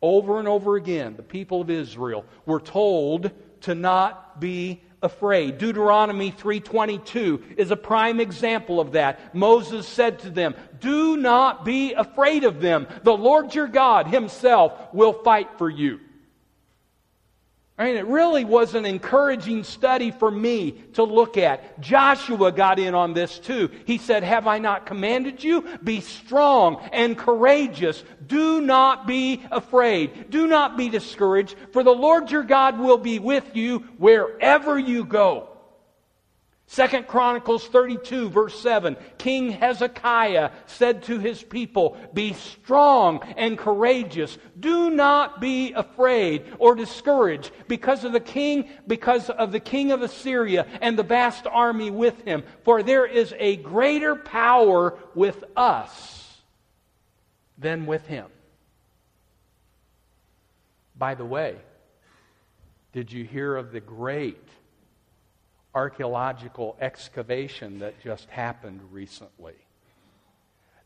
Over 0.00 0.38
and 0.38 0.46
over 0.46 0.76
again, 0.76 1.16
the 1.16 1.22
people 1.22 1.62
of 1.62 1.70
Israel 1.70 2.24
were 2.44 2.60
told 2.60 3.32
to 3.62 3.74
not 3.74 4.40
be 4.40 4.82
afraid. 5.02 5.58
Deuteronomy 5.58 6.30
3:22 6.30 7.42
is 7.56 7.70
a 7.70 7.76
prime 7.76 8.20
example 8.20 8.80
of 8.80 8.92
that. 8.92 9.34
Moses 9.34 9.86
said 9.86 10.20
to 10.20 10.30
them, 10.30 10.54
"Do 10.80 11.16
not 11.16 11.64
be 11.64 11.92
afraid 11.92 12.44
of 12.44 12.60
them. 12.60 12.86
The 13.02 13.16
Lord 13.16 13.54
your 13.54 13.68
God 13.68 14.06
himself 14.06 14.72
will 14.92 15.12
fight 15.12 15.50
for 15.58 15.68
you." 15.68 16.00
I 17.78 17.84
mean, 17.84 17.96
it 17.96 18.06
really 18.06 18.44
was 18.44 18.74
an 18.74 18.86
encouraging 18.86 19.62
study 19.62 20.10
for 20.10 20.30
me 20.30 20.82
to 20.94 21.02
look 21.02 21.36
at. 21.36 21.78
Joshua 21.78 22.50
got 22.50 22.78
in 22.78 22.94
on 22.94 23.12
this 23.12 23.38
too. 23.38 23.70
He 23.84 23.98
said, 23.98 24.22
Have 24.22 24.46
I 24.46 24.58
not 24.58 24.86
commanded 24.86 25.44
you? 25.44 25.62
Be 25.84 26.00
strong 26.00 26.80
and 26.90 27.18
courageous. 27.18 28.02
Do 28.26 28.62
not 28.62 29.06
be 29.06 29.42
afraid. 29.50 30.30
Do 30.30 30.46
not 30.46 30.78
be 30.78 30.88
discouraged, 30.88 31.54
for 31.72 31.82
the 31.82 31.90
Lord 31.90 32.30
your 32.30 32.44
God 32.44 32.78
will 32.78 32.98
be 32.98 33.18
with 33.18 33.54
you 33.54 33.80
wherever 33.98 34.78
you 34.78 35.04
go. 35.04 35.55
Second 36.68 37.06
Chronicles 37.06 37.64
32 37.68 38.28
verse 38.28 38.58
7, 38.60 38.96
King 39.18 39.50
Hezekiah 39.50 40.50
said 40.66 41.04
to 41.04 41.20
his 41.20 41.42
people, 41.42 41.96
Be 42.12 42.32
strong 42.32 43.22
and 43.36 43.56
courageous. 43.56 44.36
Do 44.58 44.90
not 44.90 45.40
be 45.40 45.72
afraid 45.72 46.44
or 46.58 46.74
discouraged 46.74 47.52
because 47.68 48.02
of 48.02 48.12
the 48.12 48.20
king, 48.20 48.68
because 48.86 49.30
of 49.30 49.52
the 49.52 49.60
king 49.60 49.92
of 49.92 50.02
Assyria 50.02 50.66
and 50.80 50.98
the 50.98 51.04
vast 51.04 51.46
army 51.46 51.92
with 51.92 52.24
him. 52.24 52.42
For 52.64 52.82
there 52.82 53.06
is 53.06 53.32
a 53.38 53.56
greater 53.56 54.16
power 54.16 54.98
with 55.14 55.44
us 55.56 56.42
than 57.56 57.86
with 57.86 58.06
him. 58.08 58.26
By 60.98 61.14
the 61.14 61.24
way, 61.24 61.56
did 62.92 63.12
you 63.12 63.24
hear 63.24 63.54
of 63.54 63.70
the 63.70 63.80
great 63.80 64.48
archaeological 65.76 66.74
excavation 66.80 67.80
that 67.80 68.00
just 68.02 68.30
happened 68.30 68.80
recently. 68.90 69.52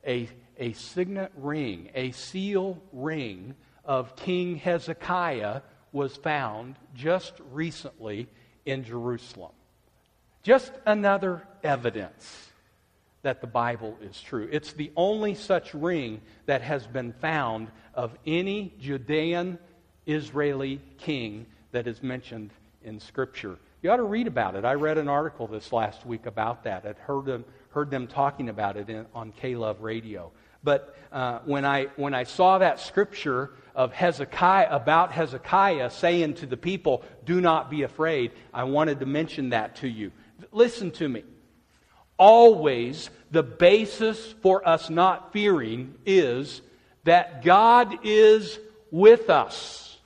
A, 0.04 0.28
a 0.58 0.72
signet 0.72 1.30
ring, 1.36 1.90
a 1.94 2.10
seal 2.10 2.82
ring 2.92 3.54
of 3.84 4.16
King 4.16 4.56
Hezekiah 4.56 5.62
was 5.92 6.16
found 6.16 6.74
just 6.92 7.34
recently 7.52 8.26
in 8.66 8.82
Jerusalem. 8.82 9.52
Just 10.42 10.72
another 10.84 11.46
evidence 11.62 12.48
that 13.22 13.40
the 13.40 13.46
Bible 13.46 13.96
is 14.02 14.20
true. 14.20 14.48
It's 14.50 14.72
the 14.72 14.90
only 14.96 15.36
such 15.36 15.72
ring 15.72 16.20
that 16.46 16.62
has 16.62 16.84
been 16.88 17.12
found 17.12 17.68
of 17.94 18.16
any 18.26 18.74
Judean 18.80 19.56
Israeli 20.06 20.80
king 20.98 21.46
that 21.70 21.86
is 21.86 22.02
mentioned 22.02 22.50
in 22.82 22.98
Scripture. 22.98 23.56
You 23.82 23.90
ought 23.90 23.96
to 23.96 24.02
read 24.02 24.26
about 24.26 24.56
it. 24.56 24.66
I 24.66 24.74
read 24.74 24.98
an 24.98 25.08
article 25.08 25.46
this 25.46 25.72
last 25.72 26.04
week 26.04 26.26
about 26.26 26.64
that. 26.64 26.84
I'd 26.84 26.98
heard 26.98 27.24
them, 27.24 27.46
heard 27.70 27.90
them 27.90 28.06
talking 28.06 28.50
about 28.50 28.76
it 28.76 28.90
in, 28.90 29.06
on 29.14 29.32
K 29.32 29.54
Love 29.54 29.80
Radio. 29.80 30.32
But 30.62 30.94
uh, 31.10 31.38
when, 31.46 31.64
I, 31.64 31.86
when 31.96 32.12
I 32.12 32.24
saw 32.24 32.58
that 32.58 32.80
scripture 32.80 33.52
of 33.74 33.94
Hezekiah, 33.94 34.68
about 34.70 35.12
Hezekiah 35.12 35.90
saying 35.90 36.34
to 36.34 36.46
the 36.46 36.58
people, 36.58 37.02
Do 37.24 37.40
not 37.40 37.70
be 37.70 37.82
afraid, 37.82 38.32
I 38.52 38.64
wanted 38.64 39.00
to 39.00 39.06
mention 39.06 39.50
that 39.50 39.76
to 39.76 39.88
you. 39.88 40.12
Listen 40.52 40.90
to 40.92 41.08
me. 41.08 41.24
Always, 42.18 43.08
the 43.30 43.42
basis 43.42 44.34
for 44.42 44.68
us 44.68 44.90
not 44.90 45.32
fearing 45.32 45.94
is 46.04 46.60
that 47.04 47.42
God 47.42 48.04
is 48.04 48.58
with 48.90 49.30
us. 49.30 49.96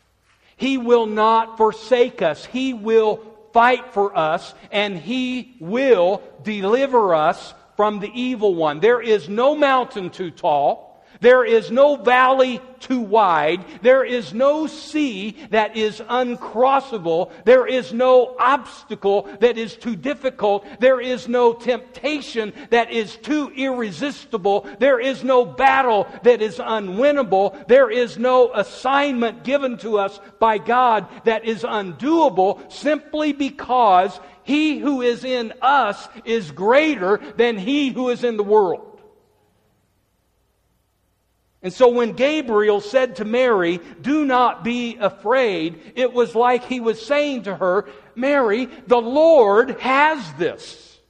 He 0.57 0.79
will 0.79 1.07
not 1.07 1.57
forsake 1.57 2.23
us. 2.23 2.45
He 2.45 2.73
will 2.73 3.34
fight 3.55 3.95
for 3.95 4.19
us, 4.19 4.53
and 4.73 4.99
He 4.99 5.57
will 5.61 6.23
deliver 6.43 7.15
us 7.15 7.55
from 7.77 8.01
the 8.01 8.11
evil 8.13 8.55
one. 8.55 8.81
There 8.81 9.01
is 9.01 9.29
no 9.29 9.55
mountain 9.55 10.11
too 10.11 10.31
tall. 10.31 10.94
There 11.21 11.45
is 11.45 11.71
no 11.71 11.97
valley 11.97 12.61
too 12.81 13.01
wide. 13.01 13.65
There 13.83 14.05
is 14.05 14.35
no 14.35 14.67
sea 14.67 15.37
that 15.51 15.77
is 15.77 16.01
uncrossable. 16.01 17.33
There 17.45 17.67
is 17.67 17.93
no 17.93 18.37
obstacle 18.39 19.29
that 19.41 19.57
is 19.57 19.77
too 19.77 19.97
difficult. 19.97 20.67
There 20.81 21.01
is 21.01 21.29
no 21.29 21.55
temptation 21.55 22.53
that 22.71 22.93
is 22.93 23.17
too 23.17 23.51
irresistible. 23.57 24.69
There 24.79 25.01
is 25.01 25.25
no 25.25 25.45
battle 25.45 26.07
that 26.25 26.43
is 26.43 26.59
unwinnable. 26.59 27.67
There 27.69 27.91
is 27.91 28.19
no 28.19 28.53
assignment 28.53 29.45
given 29.45 29.79
to 29.79 29.99
us 29.99 30.21
by 30.39 30.59
God 30.59 31.09
that 31.25 31.45
is 31.45 31.63
undoable 31.63 32.71
simply 32.71 33.33
because 33.33 34.21
he 34.43 34.79
who 34.79 35.01
is 35.01 35.25
in 35.25 35.55
us 35.63 36.07
is 36.25 36.51
greater 36.51 37.19
than 37.37 37.57
he 37.57 37.91
who 37.91 38.11
is 38.11 38.25
in 38.25 38.37
the 38.37 38.43
world. 38.43 38.94
And 41.65 41.73
so 41.73 41.89
when 41.89 42.13
Gabriel 42.13 42.83
said 42.83 43.17
to 43.17 43.25
Mary, 43.25 43.81
Do 44.03 44.27
not 44.27 44.63
be 44.63 44.99
afraid, 45.01 45.81
it 45.97 46.13
was 46.13 46.35
like 46.35 46.65
he 46.65 46.79
was 46.79 47.05
saying 47.05 47.45
to 47.45 47.57
her, 47.57 47.89
Mary, 48.15 48.67
the 48.87 49.01
Lord 49.01 49.81
has 49.81 50.23
this. 50.35 51.01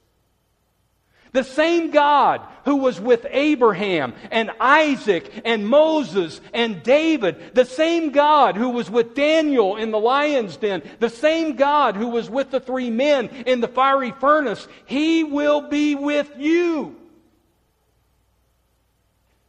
The 1.33 1.43
same 1.43 1.91
God 1.91 2.39
who 2.63 2.77
was 2.77 3.01
with 3.01 3.27
Abraham 3.29 4.13
and 4.31 4.49
Isaac 4.57 5.29
and 5.43 5.67
Moses 5.67 6.39
and 6.53 6.81
David, 6.81 7.53
the 7.53 7.65
same 7.65 8.11
God 8.11 8.55
who 8.55 8.69
was 8.69 8.89
with 8.89 9.13
Daniel 9.13 9.75
in 9.75 9.91
the 9.91 9.99
lion's 9.99 10.55
den, 10.55 10.81
the 11.01 11.09
same 11.09 11.57
God 11.57 11.97
who 11.97 12.07
was 12.07 12.29
with 12.29 12.51
the 12.51 12.61
three 12.61 12.89
men 12.89 13.27
in 13.45 13.59
the 13.59 13.67
fiery 13.67 14.11
furnace, 14.11 14.69
he 14.85 15.25
will 15.25 15.67
be 15.67 15.95
with 15.95 16.31
you. 16.37 16.95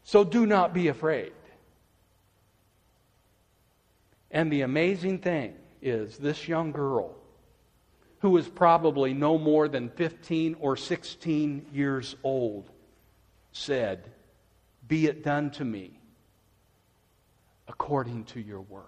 So 0.06 0.22
do 0.22 0.46
not 0.46 0.72
be 0.72 0.86
afraid. 0.86 1.32
And 4.30 4.52
the 4.52 4.60
amazing 4.60 5.18
thing 5.18 5.54
is, 5.82 6.16
this 6.16 6.46
young 6.46 6.70
girl, 6.70 7.16
who 8.20 8.30
was 8.30 8.48
probably 8.48 9.14
no 9.14 9.36
more 9.36 9.66
than 9.66 9.88
15 9.90 10.58
or 10.60 10.76
16 10.76 11.66
years 11.72 12.14
old, 12.22 12.70
said, 13.50 14.04
Be 14.86 15.06
it 15.06 15.24
done 15.24 15.50
to 15.52 15.64
me 15.64 15.98
according 17.66 18.26
to 18.26 18.40
your 18.40 18.60
word. 18.60 18.84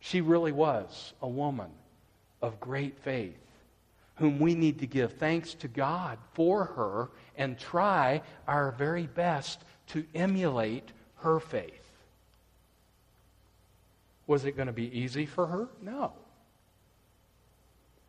She 0.00 0.22
really 0.22 0.52
was 0.52 1.12
a 1.20 1.28
woman 1.28 1.72
of 2.40 2.58
great 2.58 2.98
faith 3.00 3.45
whom 4.16 4.38
we 4.38 4.54
need 4.54 4.78
to 4.80 4.86
give 4.86 5.14
thanks 5.14 5.54
to 5.54 5.68
God 5.68 6.18
for 6.32 6.64
her 6.64 7.10
and 7.36 7.58
try 7.58 8.22
our 8.48 8.72
very 8.72 9.06
best 9.06 9.60
to 9.88 10.04
emulate 10.14 10.90
her 11.16 11.38
faith. 11.38 11.72
Was 14.26 14.44
it 14.44 14.56
going 14.56 14.66
to 14.66 14.72
be 14.72 14.98
easy 14.98 15.26
for 15.26 15.46
her? 15.46 15.68
No. 15.82 16.12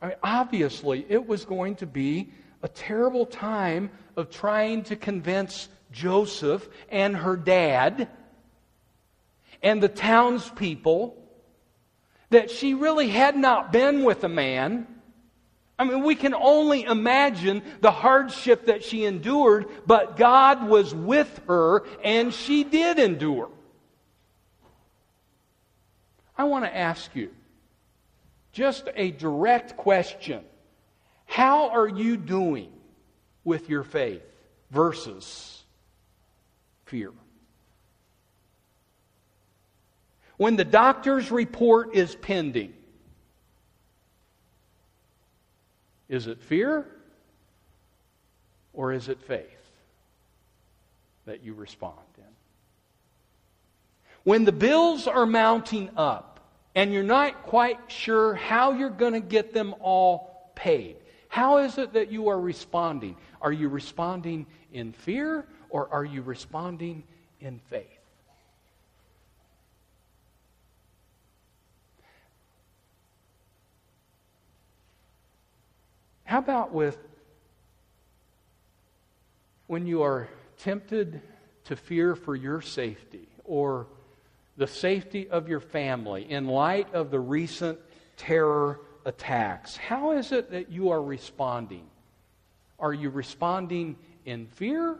I 0.01 0.07
mean, 0.07 0.15
obviously, 0.23 1.05
it 1.09 1.27
was 1.27 1.45
going 1.45 1.75
to 1.75 1.85
be 1.85 2.29
a 2.63 2.67
terrible 2.67 3.25
time 3.25 3.91
of 4.15 4.29
trying 4.29 4.83
to 4.85 4.95
convince 4.95 5.69
Joseph 5.91 6.67
and 6.89 7.15
her 7.15 7.35
dad 7.35 8.09
and 9.61 9.81
the 9.81 9.89
townspeople 9.89 11.15
that 12.29 12.49
she 12.51 12.73
really 12.73 13.09
had 13.09 13.37
not 13.37 13.71
been 13.71 14.03
with 14.03 14.23
a 14.23 14.29
man 14.29 14.87
I 15.79 15.83
mean, 15.83 16.03
we 16.03 16.15
can 16.15 16.33
only 16.33 16.83
imagine 16.83 17.61
the 17.81 17.91
hardship 17.91 18.65
that 18.65 18.83
she 18.83 19.05
endured, 19.05 19.67
but 19.85 20.17
God 20.17 20.67
was 20.67 20.93
with 20.93 21.41
her 21.47 21.83
and 22.03 22.33
she 22.33 22.63
did 22.63 22.97
endure. 22.97 23.49
I 26.35 26.45
want 26.45 26.65
to 26.65 26.75
ask 26.75 27.15
you 27.15 27.29
just 28.51 28.89
a 28.95 29.11
direct 29.11 29.77
question. 29.77 30.43
How 31.25 31.69
are 31.69 31.87
you 31.87 32.17
doing 32.17 32.71
with 33.43 33.69
your 33.69 33.83
faith 33.83 34.23
versus 34.71 35.63
fear? 36.85 37.11
When 40.37 40.55
the 40.55 40.65
doctor's 40.65 41.31
report 41.31 41.95
is 41.95 42.15
pending, 42.15 42.73
Is 46.09 46.27
it 46.27 46.41
fear 46.41 46.85
or 48.73 48.93
is 48.93 49.09
it 49.09 49.21
faith 49.21 49.43
that 51.25 51.43
you 51.43 51.53
respond 51.53 51.97
in? 52.17 52.23
When 54.23 54.45
the 54.45 54.51
bills 54.51 55.07
are 55.07 55.25
mounting 55.25 55.89
up 55.97 56.39
and 56.75 56.93
you're 56.93 57.03
not 57.03 57.43
quite 57.43 57.79
sure 57.87 58.35
how 58.35 58.73
you're 58.73 58.89
going 58.89 59.13
to 59.13 59.19
get 59.19 59.53
them 59.53 59.73
all 59.79 60.51
paid, 60.55 60.97
how 61.27 61.57
is 61.57 61.77
it 61.77 61.93
that 61.93 62.11
you 62.11 62.29
are 62.29 62.39
responding? 62.39 63.17
Are 63.41 63.51
you 63.51 63.69
responding 63.69 64.45
in 64.71 64.93
fear 64.93 65.45
or 65.69 65.89
are 65.91 66.05
you 66.05 66.21
responding 66.21 67.03
in 67.41 67.59
faith? 67.69 67.96
How 76.27 76.39
about 76.39 76.73
with 76.73 76.97
when 79.67 79.87
you 79.87 80.03
are 80.03 80.27
tempted 80.57 81.21
to 81.63 81.77
fear 81.77 82.17
for 82.17 82.35
your 82.35 82.59
safety 82.59 83.29
or 83.45 83.87
the 84.57 84.67
safety 84.67 85.29
of 85.29 85.47
your 85.47 85.61
family 85.61 86.29
in 86.29 86.45
light 86.45 86.93
of 86.93 87.11
the 87.11 87.19
recent 87.19 87.79
terror 88.17 88.81
attacks? 89.05 89.77
How 89.77 90.11
is 90.11 90.33
it 90.33 90.51
that 90.51 90.69
you 90.69 90.89
are 90.89 91.01
responding? 91.01 91.87
Are 92.77 92.93
you 92.93 93.09
responding 93.09 93.95
in 94.25 94.47
fear 94.47 94.99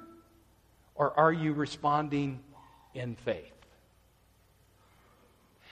or 0.95 1.19
are 1.19 1.33
you 1.33 1.51
responding 1.51 2.39
in 2.93 3.17
faith? 3.17 3.51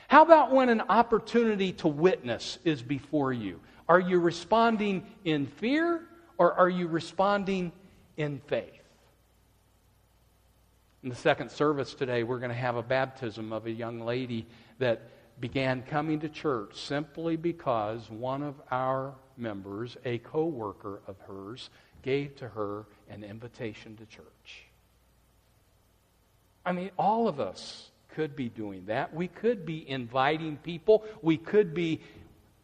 How 0.09 0.23
about 0.23 0.51
when 0.51 0.67
an 0.67 0.81
opportunity 0.81 1.71
to 1.71 1.87
witness 1.87 2.59
is 2.65 2.81
before 2.81 3.31
you? 3.31 3.61
Are 3.87 3.99
you 3.99 4.19
responding 4.19 5.05
in 5.23 5.45
fear 5.45 6.01
or 6.37 6.53
are 6.53 6.69
you 6.69 6.87
responding 6.87 7.71
in 8.17 8.41
faith? 8.47 8.71
In 11.03 11.09
the 11.09 11.15
second 11.15 11.51
service 11.51 11.93
today, 11.93 12.23
we're 12.23 12.39
going 12.39 12.49
to 12.49 12.55
have 12.55 12.77
a 12.77 12.83
baptism 12.83 13.53
of 13.53 13.67
a 13.67 13.71
young 13.71 13.99
lady 13.99 14.47
that 14.79 15.03
began 15.39 15.83
coming 15.83 16.19
to 16.21 16.29
church 16.29 16.79
simply 16.79 17.35
because 17.35 18.09
one 18.09 18.41
of 18.41 18.55
our 18.71 19.13
members, 19.37 19.97
a 20.05 20.17
co 20.19 20.45
worker 20.45 21.01
of 21.05 21.19
hers, 21.19 21.69
gave 22.01 22.35
to 22.37 22.47
her 22.47 22.85
an 23.09 23.23
invitation 23.23 23.95
to 23.97 24.05
church. 24.05 24.65
I 26.65 26.71
mean, 26.71 26.89
all 26.97 27.27
of 27.27 27.39
us 27.39 27.91
could 28.15 28.35
be 28.35 28.49
doing 28.49 28.85
that. 28.87 29.13
We 29.13 29.27
could 29.27 29.65
be 29.65 29.87
inviting 29.87 30.57
people. 30.57 31.03
We 31.21 31.37
could 31.37 31.73
be 31.73 32.01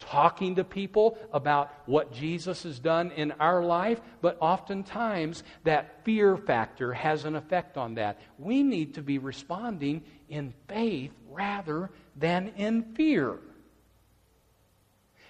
talking 0.01 0.55
to 0.55 0.63
people 0.63 1.17
about 1.31 1.73
what 1.85 2.11
Jesus 2.11 2.63
has 2.63 2.79
done 2.79 3.11
in 3.11 3.31
our 3.33 3.63
life, 3.63 4.01
but 4.21 4.37
oftentimes 4.41 5.43
that 5.63 6.03
fear 6.03 6.35
factor 6.35 6.91
has 6.91 7.23
an 7.23 7.35
effect 7.35 7.77
on 7.77 7.95
that. 7.95 8.19
We 8.37 8.63
need 8.63 8.95
to 8.95 9.01
be 9.01 9.19
responding 9.19 10.03
in 10.27 10.53
faith 10.67 11.11
rather 11.29 11.91
than 12.17 12.49
in 12.57 12.93
fear. 12.95 13.39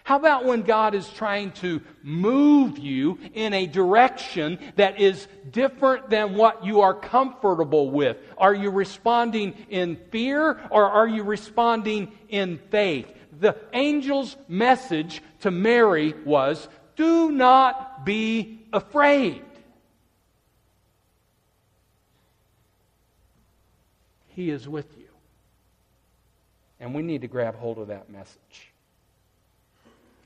How 0.04 0.18
about 0.18 0.46
when 0.46 0.64
God 0.64 0.96
is 0.96 1.08
trying 1.10 1.52
to 1.54 1.82
move 2.02 2.80
you 2.80 3.20
in 3.34 3.54
a 3.54 3.68
direction 3.68 4.58
that 4.76 5.00
is 5.00 5.28
different 5.52 6.10
than 6.10 6.36
what 6.36 6.66
you 6.66 6.82
are 6.82 6.96
comfortable 6.96 7.92
with? 7.92 8.18
Are 8.38 8.54
you 8.54 8.72
responding 8.72 9.54
in 9.70 9.98
fear 10.12 10.60
or 10.72 10.90
are 10.90 11.08
you 11.08 11.24
responding 11.24 12.12
in 12.30 12.60
faith? 12.72 13.14
The 13.40 13.58
angel's 13.74 14.36
message 14.48 15.22
to 15.42 15.52
Mary 15.52 16.14
was 16.26 16.68
do 16.96 17.32
not 17.32 18.06
be 18.06 18.66
afraid. 18.74 19.44
He 24.28 24.50
is 24.50 24.68
with 24.68 24.88
you. 24.98 25.08
And 26.80 26.96
we 26.96 27.02
need 27.02 27.22
to 27.22 27.28
grab 27.28 27.56
hold 27.56 27.78
of 27.78 27.88
that 27.88 28.10
message. 28.10 28.72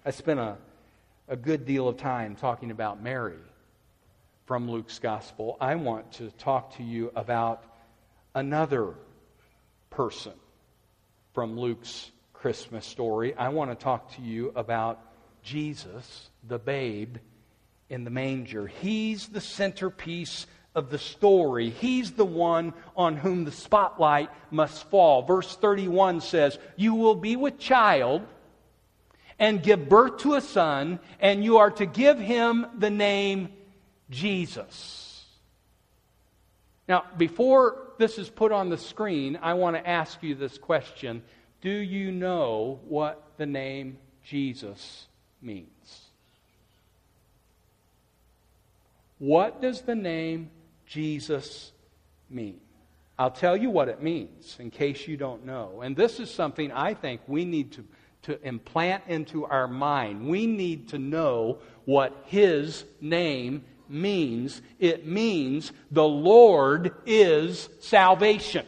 I 0.05 0.11
spent 0.11 0.39
a, 0.39 0.57
a 1.27 1.35
good 1.35 1.65
deal 1.65 1.87
of 1.87 1.97
time 1.97 2.35
talking 2.35 2.71
about 2.71 3.01
Mary 3.01 3.37
from 4.45 4.69
Luke's 4.69 4.99
gospel. 4.99 5.57
I 5.59 5.75
want 5.75 6.13
to 6.13 6.29
talk 6.31 6.77
to 6.77 6.83
you 6.83 7.11
about 7.15 7.63
another 8.33 8.93
person 9.89 10.33
from 11.33 11.59
Luke's 11.59 12.11
Christmas 12.45 12.85
story. 12.85 13.33
I 13.33 13.49
want 13.49 13.71
to 13.71 13.75
talk 13.75 14.13
to 14.17 14.21
you 14.21 14.51
about 14.55 14.99
Jesus, 15.41 16.29
the 16.47 16.59
babe 16.59 17.17
in 17.89 18.03
the 18.03 18.11
manger. 18.11 18.67
He's 18.67 19.29
the 19.29 19.41
centerpiece 19.41 20.45
of 20.75 20.91
the 20.91 20.99
story. 20.99 21.71
He's 21.71 22.11
the 22.11 22.23
one 22.23 22.75
on 22.95 23.17
whom 23.17 23.45
the 23.45 23.51
spotlight 23.51 24.29
must 24.51 24.87
fall. 24.91 25.23
Verse 25.23 25.55
31 25.55 26.21
says, 26.21 26.59
You 26.75 26.93
will 26.93 27.15
be 27.15 27.35
with 27.35 27.57
child 27.57 28.21
and 29.39 29.63
give 29.63 29.89
birth 29.89 30.19
to 30.19 30.35
a 30.35 30.41
son, 30.41 30.99
and 31.19 31.43
you 31.43 31.57
are 31.57 31.71
to 31.71 31.87
give 31.87 32.19
him 32.19 32.67
the 32.77 32.91
name 32.91 33.49
Jesus. 34.11 35.25
Now, 36.87 37.05
before 37.17 37.93
this 37.97 38.19
is 38.19 38.29
put 38.29 38.51
on 38.51 38.69
the 38.69 38.77
screen, 38.77 39.39
I 39.41 39.55
want 39.55 39.77
to 39.77 39.89
ask 39.89 40.21
you 40.21 40.35
this 40.35 40.59
question 40.59 41.23
Do 41.65 41.71
you 41.71 42.11
know 42.11 42.79
what 42.87 43.23
the 43.37 43.47
name 43.47 43.97
Jesus 44.23 45.07
means? 45.41 46.03
What 49.17 49.63
does 49.63 49.81
the 49.81 49.95
name 49.95 50.51
Jesus 50.85 51.71
mean? 52.29 52.59
I'll 53.17 53.31
tell 53.31 53.57
you 53.57 53.71
what 53.71 53.89
it 53.89 53.99
means 53.99 54.57
in 54.59 54.69
case 54.69 55.07
you 55.07 55.17
don't 55.17 55.43
know. 55.43 55.81
And 55.81 55.95
this 55.95 56.19
is 56.19 56.29
something 56.29 56.71
I 56.71 56.93
think 56.93 57.21
we 57.25 57.45
need 57.45 57.71
to 57.71 57.85
to 58.21 58.39
implant 58.47 59.03
into 59.07 59.45
our 59.45 59.67
mind. 59.67 60.27
We 60.27 60.45
need 60.45 60.89
to 60.89 60.99
know 60.99 61.57
what 61.85 62.25
His 62.25 62.83
name 63.01 63.63
means. 63.89 64.61
It 64.77 65.07
means 65.07 65.71
the 65.89 66.07
Lord 66.07 66.93
is 67.07 67.69
salvation. 67.79 68.67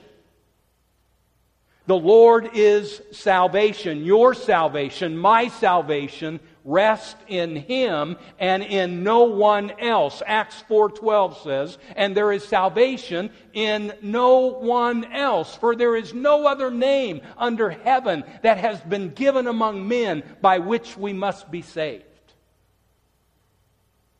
The 1.88 1.98
Lord 1.98 2.52
is 2.54 3.02
salvation. 3.12 4.04
Your 4.06 4.34
salvation, 4.34 5.18
my 5.18 5.48
salvation, 5.48 6.42
rest 6.68 7.16
in 7.30 7.56
him 7.56 8.18
and 8.40 8.62
in 8.62 9.02
no 9.02 9.24
one 9.24 9.72
else 9.80 10.22
acts 10.28 10.62
4:12 10.70 11.42
says 11.42 11.78
and 11.96 12.16
there 12.16 12.34
is 12.34 12.46
salvation 12.46 13.30
in 13.54 13.94
no 14.02 14.48
one 14.48 15.06
else 15.14 15.56
for 15.56 15.78
there 15.78 15.96
is 15.96 16.14
no 16.14 16.46
other 16.46 16.70
name 16.70 17.22
under 17.38 17.70
heaven 17.70 18.26
that 18.44 18.58
has 18.58 18.82
been 18.82 19.14
given 19.14 19.48
among 19.48 19.88
men 19.88 20.22
by 20.42 20.60
which 20.60 20.98
we 20.98 21.14
must 21.14 21.50
be 21.50 21.62
saved 21.62 22.04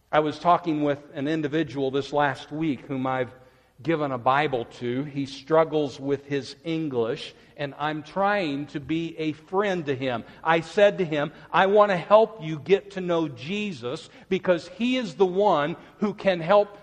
I 0.10 0.22
was 0.22 0.40
talking 0.40 0.84
with 0.84 1.00
an 1.14 1.28
individual 1.28 1.92
this 1.92 2.14
last 2.14 2.50
week 2.50 2.80
whom 2.88 3.06
I've 3.06 3.34
given 3.82 4.12
a 4.12 4.18
Bible 4.18 4.66
to. 4.80 5.04
He 5.04 5.26
struggles 5.26 6.00
with 6.00 6.26
his 6.26 6.56
English, 6.64 7.34
and 7.56 7.74
I'm 7.78 8.04
trying 8.04 8.68
to 8.68 8.80
be 8.80 9.16
a 9.18 9.34
friend 9.34 9.86
to 9.86 9.96
him. 9.96 10.24
I 10.44 10.62
said 10.62 10.98
to 10.98 11.06
him, 11.06 11.32
I 11.52 11.68
want 11.68 11.92
to 11.92 11.98
help 11.98 12.44
you 12.44 12.60
get 12.60 12.92
to 12.92 13.02
know 13.02 13.28
Jesus 13.28 14.10
because 14.30 14.68
he 14.70 14.98
is 14.98 15.16
the 15.16 15.26
one 15.26 15.76
who 16.00 16.14
can 16.14 16.40
help, 16.40 16.78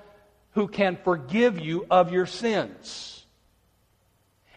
who 0.52 0.68
can 0.68 0.96
forgive 1.02 1.58
you 1.58 1.86
of 1.90 2.12
your 2.12 2.26
sins. 2.26 3.26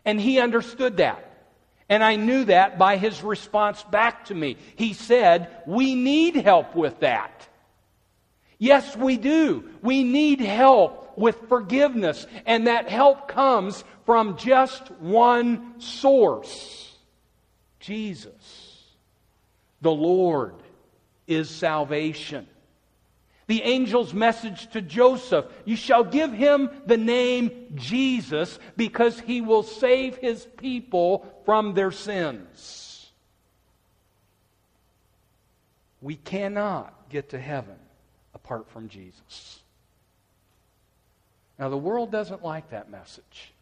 And 0.06 0.20
he 0.22 0.40
understood 0.40 0.98
that. 0.98 1.24
And 1.90 2.04
I 2.04 2.18
knew 2.18 2.46
that 2.46 2.78
by 2.78 2.98
his 2.98 3.24
response 3.24 3.82
back 3.84 4.26
to 4.26 4.36
me. 4.36 4.58
He 4.76 4.94
said, 4.94 5.50
We 5.66 5.96
need 5.96 6.36
help 6.36 6.76
with 6.76 7.00
that. 7.00 7.48
Yes, 8.60 8.96
we 8.96 9.18
do. 9.18 9.70
We 9.82 10.04
need 10.04 10.42
help 10.42 11.07
with 11.18 11.50
forgiveness. 11.50 12.26
And 12.46 12.68
that 12.68 12.88
help 12.88 13.28
comes 13.28 13.84
from 14.06 14.38
just 14.38 14.90
one 15.02 15.82
source 15.82 16.96
Jesus. 17.82 18.84
The 19.82 19.92
Lord 19.92 20.56
is 21.28 21.50
salvation. 21.50 22.48
The 23.48 23.64
angel's 23.64 24.14
message 24.14 24.70
to 24.72 24.82
Joseph 24.82 25.46
You 25.66 25.76
shall 25.76 26.04
give 26.04 26.34
him 26.34 26.70
the 26.86 26.98
name 26.98 27.74
Jesus 27.76 28.60
because 28.76 29.20
he 29.20 29.42
will 29.42 29.64
save 29.64 30.18
his 30.18 30.46
people 30.58 31.26
from 31.46 31.74
their 31.74 31.92
sins. 31.92 33.10
We 36.02 36.16
cannot 36.16 37.10
get 37.10 37.30
to 37.30 37.40
heaven 37.40 37.78
apart 38.34 38.70
from 38.70 38.90
Jesus. 38.90 39.62
Now, 41.60 41.70
the 41.70 41.78
world 41.78 42.12
doesn't 42.12 42.44
like 42.44 42.70
that 42.70 42.92
message. 42.92 43.54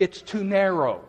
It's 0.00 0.20
too 0.20 0.42
narrow, 0.42 1.04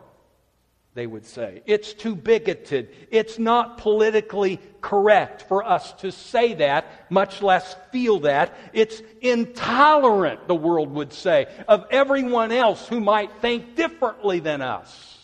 they 0.94 1.06
would 1.06 1.26
say. 1.26 1.62
It's 1.66 1.92
too 1.92 2.14
bigoted. 2.14 2.90
It's 3.10 3.40
not 3.40 3.78
politically 3.78 4.60
correct 4.80 5.42
for 5.42 5.64
us 5.64 5.92
to 5.94 6.12
say 6.12 6.54
that, 6.54 7.10
much 7.10 7.42
less 7.42 7.74
feel 7.90 8.20
that. 8.20 8.54
It's 8.72 9.02
intolerant, 9.20 10.46
the 10.46 10.54
world 10.54 10.92
would 10.92 11.12
say, 11.12 11.48
of 11.66 11.86
everyone 11.90 12.52
else 12.52 12.86
who 12.86 13.00
might 13.00 13.40
think 13.40 13.74
differently 13.74 14.38
than 14.38 14.62
us. 14.62 15.18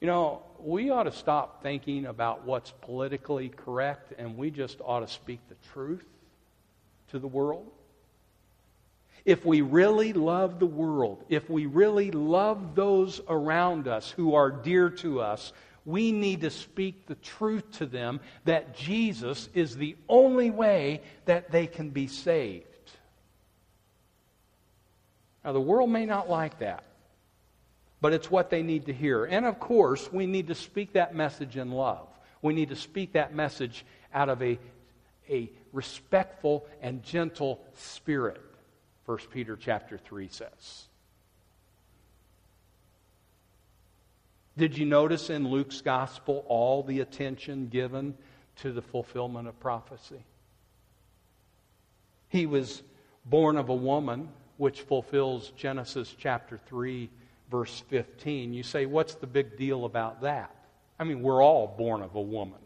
You 0.00 0.06
know, 0.06 0.42
we 0.58 0.88
ought 0.88 1.02
to 1.02 1.12
stop 1.12 1.62
thinking 1.62 2.06
about 2.06 2.46
what's 2.46 2.70
politically 2.80 3.50
correct 3.50 4.14
and 4.16 4.38
we 4.38 4.50
just 4.50 4.80
ought 4.82 5.00
to 5.00 5.08
speak 5.08 5.40
the 5.50 5.56
truth 5.74 6.06
to 7.08 7.18
the 7.18 7.28
world. 7.28 7.70
If 9.24 9.44
we 9.44 9.60
really 9.60 10.12
love 10.12 10.58
the 10.58 10.66
world, 10.66 11.24
if 11.28 11.48
we 11.50 11.66
really 11.66 12.10
love 12.10 12.74
those 12.74 13.20
around 13.28 13.88
us 13.88 14.10
who 14.10 14.34
are 14.34 14.50
dear 14.50 14.90
to 14.90 15.20
us, 15.20 15.52
we 15.84 16.12
need 16.12 16.42
to 16.42 16.50
speak 16.50 17.06
the 17.06 17.14
truth 17.16 17.70
to 17.72 17.86
them 17.86 18.20
that 18.44 18.76
Jesus 18.76 19.48
is 19.54 19.76
the 19.76 19.96
only 20.08 20.50
way 20.50 21.02
that 21.24 21.50
they 21.50 21.66
can 21.66 21.90
be 21.90 22.06
saved. 22.06 22.66
Now, 25.44 25.52
the 25.52 25.60
world 25.60 25.90
may 25.90 26.04
not 26.04 26.28
like 26.28 26.58
that, 26.58 26.84
but 28.00 28.12
it's 28.12 28.30
what 28.30 28.50
they 28.50 28.62
need 28.62 28.86
to 28.86 28.92
hear. 28.92 29.24
And 29.24 29.46
of 29.46 29.58
course, 29.58 30.12
we 30.12 30.26
need 30.26 30.48
to 30.48 30.54
speak 30.54 30.92
that 30.92 31.14
message 31.14 31.56
in 31.56 31.70
love. 31.70 32.08
We 32.42 32.54
need 32.54 32.68
to 32.70 32.76
speak 32.76 33.12
that 33.12 33.34
message 33.34 33.84
out 34.12 34.28
of 34.28 34.42
a, 34.42 34.58
a 35.28 35.50
respectful 35.72 36.66
and 36.82 37.02
gentle 37.02 37.60
spirit. 37.74 38.40
1 39.10 39.18
Peter 39.32 39.56
chapter 39.56 39.98
3 39.98 40.28
says. 40.28 40.84
Did 44.56 44.78
you 44.78 44.86
notice 44.86 45.30
in 45.30 45.48
Luke's 45.48 45.80
gospel 45.80 46.44
all 46.46 46.84
the 46.84 47.00
attention 47.00 47.66
given 47.66 48.14
to 48.58 48.70
the 48.70 48.82
fulfillment 48.82 49.48
of 49.48 49.58
prophecy? 49.58 50.22
He 52.28 52.46
was 52.46 52.84
born 53.24 53.56
of 53.56 53.68
a 53.68 53.74
woman, 53.74 54.28
which 54.58 54.82
fulfills 54.82 55.50
Genesis 55.56 56.14
chapter 56.16 56.60
3, 56.68 57.10
verse 57.50 57.82
15. 57.88 58.54
You 58.54 58.62
say, 58.62 58.86
what's 58.86 59.16
the 59.16 59.26
big 59.26 59.56
deal 59.56 59.86
about 59.86 60.20
that? 60.20 60.54
I 61.00 61.02
mean, 61.02 61.20
we're 61.20 61.42
all 61.42 61.66
born 61.66 62.00
of 62.02 62.14
a 62.14 62.22
woman. 62.22 62.60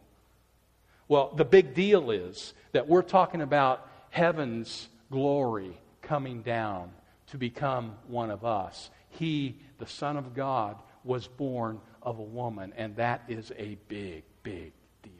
Well, 1.09 1.33
the 1.35 1.47
big 1.47 1.73
deal 1.73 2.11
is 2.11 2.53
that 2.73 2.87
we're 2.87 3.01
talking 3.01 3.41
about 3.41 3.89
heaven's 4.11 4.91
glory 5.11 5.79
coming 6.05 6.43
down 6.43 6.91
to 7.29 7.39
become 7.39 7.97
one 8.07 8.31
of 8.31 8.45
us. 8.45 8.91
He, 9.09 9.59
the 9.79 9.87
Son 9.87 10.17
of 10.17 10.35
God, 10.35 10.77
was 11.03 11.27
born 11.27 11.81
of 12.03 12.19
a 12.19 12.23
woman, 12.23 12.73
and 12.77 12.97
that 12.97 13.23
is 13.29 13.53
a 13.59 13.77
big, 13.89 14.25
big 14.43 14.73
deal. 15.03 15.13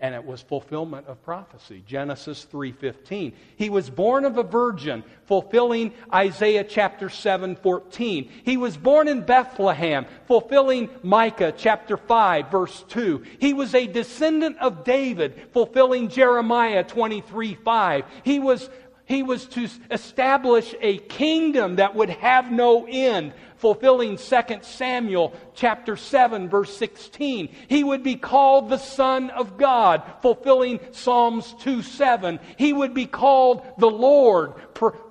and 0.00 0.14
it 0.14 0.24
was 0.24 0.40
fulfillment 0.40 1.06
of 1.06 1.22
prophecy 1.22 1.82
genesis 1.86 2.46
3.15 2.50 3.34
he 3.56 3.68
was 3.68 3.90
born 3.90 4.24
of 4.24 4.38
a 4.38 4.42
virgin 4.42 5.04
fulfilling 5.24 5.92
isaiah 6.12 6.64
chapter 6.64 7.08
7:14. 7.08 8.30
he 8.44 8.56
was 8.56 8.76
born 8.76 9.08
in 9.08 9.20
bethlehem 9.20 10.06
fulfilling 10.26 10.88
micah 11.02 11.52
chapter 11.56 11.96
5 11.96 12.50
verse 12.50 12.84
2 12.88 13.24
he 13.38 13.52
was 13.52 13.74
a 13.74 13.86
descendant 13.86 14.56
of 14.58 14.84
david 14.84 15.48
fulfilling 15.52 16.08
jeremiah 16.08 16.82
23 16.82 17.54
5 17.54 18.04
he 18.24 18.38
was 18.38 18.70
he 19.10 19.24
was 19.24 19.46
to 19.46 19.68
establish 19.90 20.72
a 20.80 20.98
kingdom 20.98 21.76
that 21.76 21.96
would 21.96 22.10
have 22.10 22.52
no 22.52 22.86
end, 22.88 23.32
fulfilling 23.56 24.16
2 24.16 24.40
Samuel 24.62 25.34
chapter 25.52 25.96
7 25.96 26.48
verse 26.48 26.76
16. 26.76 27.48
He 27.66 27.82
would 27.82 28.04
be 28.04 28.14
called 28.14 28.68
the 28.68 28.78
Son 28.78 29.30
of 29.30 29.58
God, 29.58 30.04
fulfilling 30.22 30.78
Psalms 30.92 31.56
2 31.58 31.82
7. 31.82 32.38
He 32.56 32.72
would 32.72 32.94
be 32.94 33.06
called 33.06 33.66
the 33.78 33.90
Lord, 33.90 34.52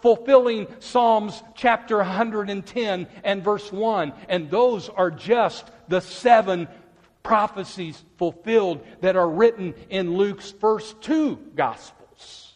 fulfilling 0.01 0.67
Psalms 0.79 1.43
chapter 1.53 1.97
110 1.97 3.05
and 3.25 3.43
verse 3.43 3.69
1. 3.69 4.13
And 4.29 4.49
those 4.49 4.87
are 4.87 5.11
just 5.11 5.69
the 5.89 5.99
seven 5.99 6.69
prophecies 7.21 8.01
fulfilled 8.17 8.87
that 9.01 9.17
are 9.17 9.29
written 9.29 9.73
in 9.89 10.13
Luke's 10.13 10.51
first 10.51 11.01
two 11.01 11.37
Gospels 11.53 12.48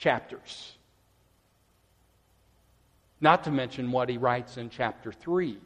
chapters. 0.00 0.72
Not 3.20 3.44
to 3.44 3.50
mention 3.50 3.92
what 3.92 4.08
he 4.08 4.16
writes 4.16 4.56
in 4.56 4.70
chapter 4.70 5.12
3 5.12 5.58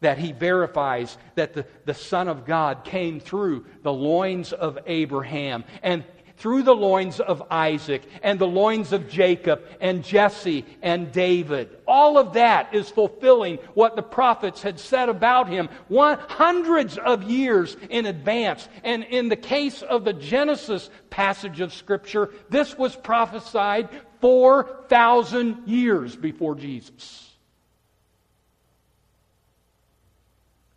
that 0.00 0.18
he 0.18 0.32
verifies 0.32 1.16
that 1.36 1.54
the, 1.54 1.64
the 1.86 1.94
Son 1.94 2.28
of 2.28 2.44
God 2.44 2.84
came 2.84 3.18
through 3.18 3.64
the 3.82 3.92
loins 3.92 4.52
of 4.52 4.78
Abraham 4.86 5.64
and 5.82 6.04
through 6.36 6.62
the 6.62 6.74
loins 6.74 7.18
of 7.18 7.42
Isaac 7.50 8.02
and 8.22 8.38
the 8.38 8.46
loins 8.46 8.92
of 8.92 9.08
Jacob 9.08 9.62
and 9.80 10.04
Jesse 10.04 10.64
and 10.82 11.10
David. 11.10 11.70
All 11.86 12.18
of 12.18 12.34
that 12.34 12.74
is 12.74 12.90
fulfilling 12.90 13.56
what 13.74 13.96
the 13.96 14.02
prophets 14.02 14.62
had 14.62 14.78
said 14.78 15.08
about 15.08 15.48
him 15.48 15.68
one, 15.88 16.18
hundreds 16.28 16.98
of 16.98 17.24
years 17.24 17.76
in 17.88 18.06
advance. 18.06 18.68
And 18.84 19.04
in 19.04 19.28
the 19.28 19.36
case 19.36 19.82
of 19.82 20.04
the 20.04 20.12
Genesis 20.12 20.90
passage 21.10 21.60
of 21.60 21.72
Scripture, 21.72 22.30
this 22.50 22.76
was 22.76 22.94
prophesied 22.94 23.88
4,000 24.20 25.66
years 25.66 26.16
before 26.16 26.54
Jesus. 26.54 27.22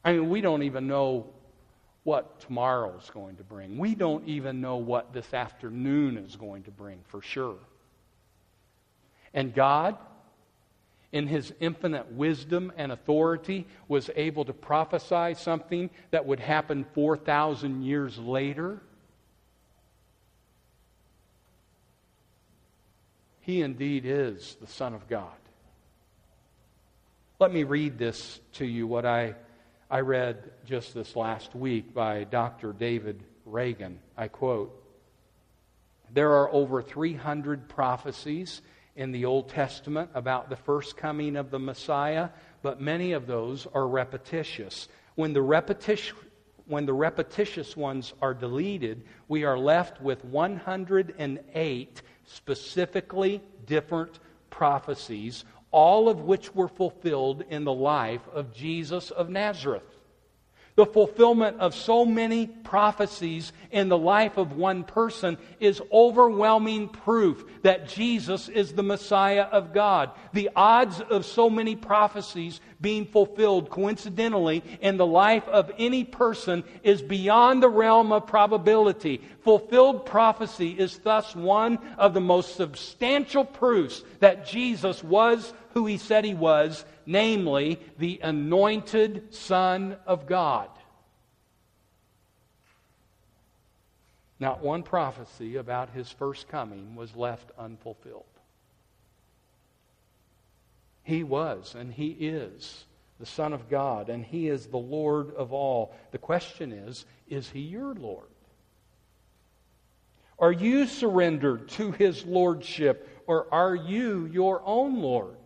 I 0.04 0.14
mean, 0.14 0.30
we 0.30 0.42
don't 0.42 0.64
even 0.64 0.88
know 0.88 1.34
what 2.04 2.40
tomorrow 2.42 2.98
is 2.98 3.10
going 3.10 3.36
to 3.38 3.44
bring. 3.44 3.78
We 3.78 3.96
don't 3.96 4.28
even 4.28 4.62
know 4.62 4.78
what 4.78 5.14
this 5.14 5.34
afternoon 5.34 6.18
is 6.18 6.36
going 6.36 6.64
to 6.64 6.72
bring 6.72 7.00
for 7.08 7.22
sure. 7.22 7.60
And 9.34 9.54
God, 9.54 9.98
in 11.12 11.28
His 11.28 11.54
infinite 11.60 12.12
wisdom 12.12 12.72
and 12.78 12.92
authority, 12.92 13.68
was 13.88 14.10
able 14.16 14.46
to 14.46 14.54
prophesy 14.54 15.36
something 15.36 15.90
that 16.12 16.26
would 16.26 16.40
happen 16.40 16.86
4,000 16.94 17.84
years 17.84 18.18
later. 18.18 18.82
He 23.42 23.62
indeed 23.62 24.06
is 24.06 24.56
the 24.62 24.68
Son 24.68 24.94
of 24.94 25.08
God. 25.08 25.32
Let 27.40 27.54
me 27.54 27.64
read 27.64 27.98
this 27.98 28.40
to 28.54 28.66
you, 28.66 28.86
what 28.86 29.06
I 29.06 29.36
I 29.92 30.02
read 30.02 30.52
just 30.68 30.94
this 30.94 31.16
last 31.16 31.56
week 31.56 31.96
by 31.96 32.24
Dr. 32.24 32.74
David 32.74 33.24
Reagan. 33.44 34.00
I 34.16 34.28
quote 34.28 34.72
There 36.14 36.32
are 36.34 36.54
over 36.54 36.84
300 36.84 37.68
prophecies 37.68 38.62
in 38.96 39.12
the 39.12 39.26
Old 39.26 39.50
Testament 39.50 40.12
about 40.14 40.52
the 40.52 40.56
first 40.56 40.96
coming 40.96 41.36
of 41.36 41.50
the 41.50 41.58
Messiah, 41.58 42.30
but 42.62 42.80
many 42.80 43.14
of 43.14 43.26
those 43.26 43.66
are 43.74 43.88
repetitious. 43.88 44.90
When 45.16 45.34
the 45.34 45.42
repetition 45.42 46.16
when 46.68 46.86
the 46.86 46.94
repetitious 46.94 47.76
ones 47.76 48.14
are 48.22 48.36
deleted, 48.36 49.04
we 49.28 49.44
are 49.44 49.58
left 49.58 50.00
with 50.04 50.24
108 50.24 52.02
specifically 52.28 53.42
different 53.66 54.20
prophecies, 54.52 55.46
all 55.72 56.10
of 56.10 56.22
which 56.22 56.54
were 56.56 56.68
fulfilled 56.68 57.44
in 57.50 57.64
the 57.64 57.74
life 57.74 58.28
of 58.34 58.54
Jesus 58.54 59.12
of 59.12 59.30
Nazareth. 59.30 59.99
The 60.80 60.86
fulfillment 60.86 61.60
of 61.60 61.76
so 61.76 62.06
many 62.06 62.48
prophecies 62.48 63.52
in 63.70 63.90
the 63.90 63.98
life 63.98 64.38
of 64.38 64.54
one 64.54 64.86
person 64.86 65.38
is 65.60 65.82
overwhelming 65.92 66.88
proof 66.88 67.44
that 67.64 67.90
Jesus 67.90 68.48
is 68.48 68.72
the 68.72 68.82
Messiah 68.82 69.42
of 69.42 69.74
God. 69.74 70.12
The 70.32 70.50
odds 70.56 71.02
of 71.02 71.26
so 71.26 71.50
many 71.50 71.76
prophecies 71.76 72.62
being 72.80 73.06
fulfilled 73.06 73.70
coincidentally 73.70 74.64
in 74.80 74.96
the 74.96 75.06
life 75.06 75.46
of 75.50 75.70
any 75.78 76.06
person 76.06 76.64
is 76.82 77.02
beyond 77.02 77.62
the 77.62 77.68
realm 77.68 78.14
of 78.14 78.26
probability. 78.26 79.22
Fulfilled 79.42 80.06
prophecy 80.06 80.70
is 80.80 80.98
thus 81.00 81.36
one 81.36 81.78
of 81.98 82.14
the 82.14 82.22
most 82.22 82.56
substantial 82.56 83.44
proofs 83.44 84.02
that 84.22 84.48
Jesus 84.48 85.04
was 85.04 85.52
who 85.74 85.86
he 85.86 85.98
said 85.98 86.24
he 86.26 86.34
was, 86.34 86.86
namely 87.10 87.80
the 87.98 88.20
anointed 88.22 89.34
Son 89.34 89.98
of 90.06 90.28
God. 90.28 90.70
Not 94.40 94.62
one 94.62 94.84
prophecy 94.84 95.56
about 95.56 95.90
his 95.90 96.12
first 96.12 96.48
coming 96.48 96.96
was 96.96 97.16
left 97.16 97.50
unfulfilled. 97.58 98.26
He 101.02 101.24
was 101.24 101.74
and 101.74 101.92
he 101.92 102.10
is 102.10 102.86
the 103.20 103.26
Son 103.26 103.54
of 103.54 103.70
God 103.70 104.10
and 104.10 104.24
he 104.24 104.48
is 104.48 104.68
the 104.68 104.78
Lord 104.78 105.34
of 105.34 105.52
all. 105.52 105.96
The 106.12 106.20
question 106.20 106.72
is 106.72 107.08
is 107.28 107.50
he 107.50 107.62
your 107.62 107.96
Lord? 107.96 108.28
Are 110.38 110.52
you 110.52 110.86
surrendered 110.86 111.70
to 111.70 111.92
his 111.92 112.24
lordship 112.24 113.24
or 113.26 113.52
are 113.52 113.76
you 113.76 114.28
your 114.28 114.62
own 114.64 115.00
Lord? 115.02 115.39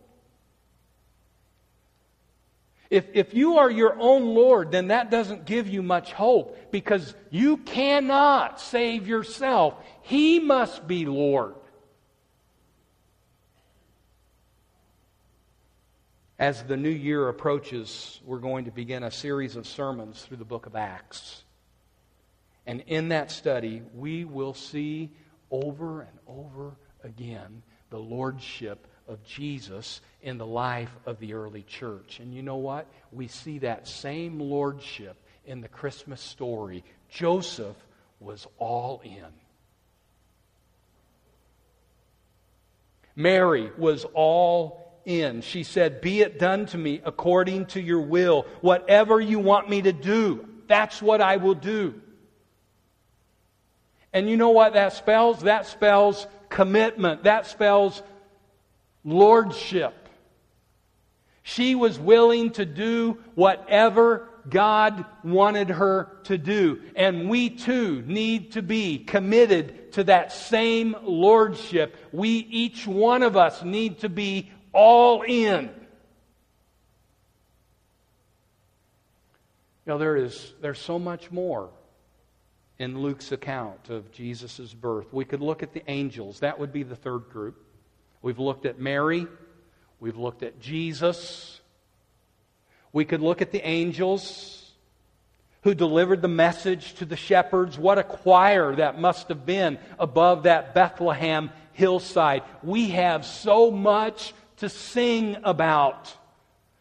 If, 2.90 3.06
if 3.14 3.34
you 3.34 3.58
are 3.58 3.70
your 3.70 3.98
own 3.98 4.34
Lord, 4.34 4.70
then 4.70 4.88
that 4.88 5.10
doesn't 5.10 5.46
give 5.46 5.68
you 5.68 5.82
much 5.82 6.12
hope 6.12 6.70
because 6.70 7.14
you 7.30 7.56
cannot 7.56 8.60
save 8.60 9.08
yourself. 9.08 9.74
He 10.02 10.38
must 10.38 10.86
be 10.86 11.06
Lord. 11.06 11.54
As 16.38 16.62
the 16.64 16.76
new 16.76 16.90
year 16.90 17.28
approaches, 17.28 18.20
we're 18.24 18.38
going 18.38 18.64
to 18.66 18.70
begin 18.70 19.02
a 19.02 19.10
series 19.10 19.56
of 19.56 19.66
sermons 19.66 20.22
through 20.22 20.38
the 20.38 20.44
book 20.44 20.66
of 20.66 20.74
Acts. 20.74 21.44
And 22.66 22.82
in 22.86 23.10
that 23.10 23.30
study, 23.30 23.82
we 23.94 24.24
will 24.24 24.54
see 24.54 25.10
over 25.50 26.02
and 26.02 26.18
over 26.26 26.76
again 27.02 27.62
the 27.90 27.98
lordship 27.98 28.86
of 29.08 29.22
Jesus 29.24 30.00
in 30.22 30.38
the 30.38 30.46
life 30.46 30.94
of 31.06 31.18
the 31.18 31.34
early 31.34 31.62
church. 31.62 32.20
And 32.20 32.34
you 32.34 32.42
know 32.42 32.56
what? 32.56 32.86
We 33.12 33.28
see 33.28 33.58
that 33.58 33.86
same 33.86 34.40
lordship 34.40 35.16
in 35.44 35.60
the 35.60 35.68
Christmas 35.68 36.20
story. 36.20 36.84
Joseph 37.08 37.76
was 38.20 38.46
all 38.58 39.02
in. 39.04 39.26
Mary 43.16 43.70
was 43.76 44.04
all 44.14 45.00
in. 45.04 45.42
She 45.42 45.62
said, 45.62 46.00
Be 46.00 46.20
it 46.20 46.38
done 46.38 46.66
to 46.66 46.78
me 46.78 47.00
according 47.04 47.66
to 47.66 47.80
your 47.80 48.00
will. 48.00 48.46
Whatever 48.60 49.20
you 49.20 49.38
want 49.38 49.68
me 49.68 49.82
to 49.82 49.92
do, 49.92 50.48
that's 50.66 51.00
what 51.00 51.20
I 51.20 51.36
will 51.36 51.54
do. 51.54 52.00
And 54.12 54.28
you 54.28 54.36
know 54.36 54.50
what 54.50 54.74
that 54.74 54.92
spells? 54.92 55.40
That 55.40 55.66
spells 55.66 56.26
commitment. 56.48 57.24
That 57.24 57.46
spells 57.46 58.02
lordship. 59.04 59.94
She 61.42 61.74
was 61.74 61.98
willing 61.98 62.52
to 62.52 62.64
do 62.64 63.18
whatever 63.34 64.28
God 64.48 65.04
wanted 65.22 65.68
her 65.70 66.16
to 66.24 66.38
do. 66.38 66.80
And 66.96 67.28
we 67.28 67.50
too 67.50 68.02
need 68.06 68.52
to 68.52 68.62
be 68.62 68.98
committed 68.98 69.92
to 69.92 70.04
that 70.04 70.32
same 70.32 70.96
lordship. 71.02 71.96
We, 72.12 72.30
each 72.30 72.86
one 72.86 73.22
of 73.22 73.36
us, 73.36 73.62
need 73.62 74.00
to 74.00 74.08
be 74.08 74.50
all 74.72 75.22
in. 75.22 75.70
You 79.86 79.92
know, 79.92 79.98
there 79.98 80.16
is 80.16 80.54
there's 80.62 80.78
so 80.78 80.98
much 80.98 81.30
more 81.30 81.68
in 82.78 82.98
Luke's 82.98 83.32
account 83.32 83.90
of 83.90 84.10
Jesus' 84.12 84.72
birth. 84.72 85.12
We 85.12 85.24
could 85.24 85.42
look 85.42 85.62
at 85.62 85.74
the 85.74 85.82
angels. 85.88 86.40
That 86.40 86.58
would 86.58 86.72
be 86.72 86.82
the 86.82 86.96
third 86.96 87.28
group. 87.28 87.63
We've 88.24 88.38
looked 88.38 88.64
at 88.64 88.80
Mary. 88.80 89.26
We've 90.00 90.16
looked 90.16 90.42
at 90.42 90.58
Jesus. 90.58 91.60
We 92.90 93.04
could 93.04 93.20
look 93.20 93.42
at 93.42 93.52
the 93.52 93.60
angels. 93.66 94.72
who 95.60 95.74
delivered 95.74 96.20
the 96.20 96.28
message 96.28 96.94
to 96.94 97.06
the 97.06 97.16
shepherds. 97.16 97.78
What 97.78 97.98
a 97.98 98.02
choir 98.02 98.76
that 98.76 99.00
must 99.00 99.28
have 99.28 99.46
been 99.46 99.78
above 99.98 100.42
that 100.42 100.74
Bethlehem 100.74 101.50
hillside. 101.72 102.42
We 102.62 102.90
have 102.90 103.24
so 103.24 103.70
much 103.70 104.34
to 104.58 104.68
sing 104.68 105.36
about. 105.42 106.14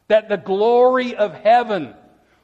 That 0.09 0.27
the 0.27 0.37
glory 0.37 1.15
of 1.15 1.33
heaven 1.33 1.93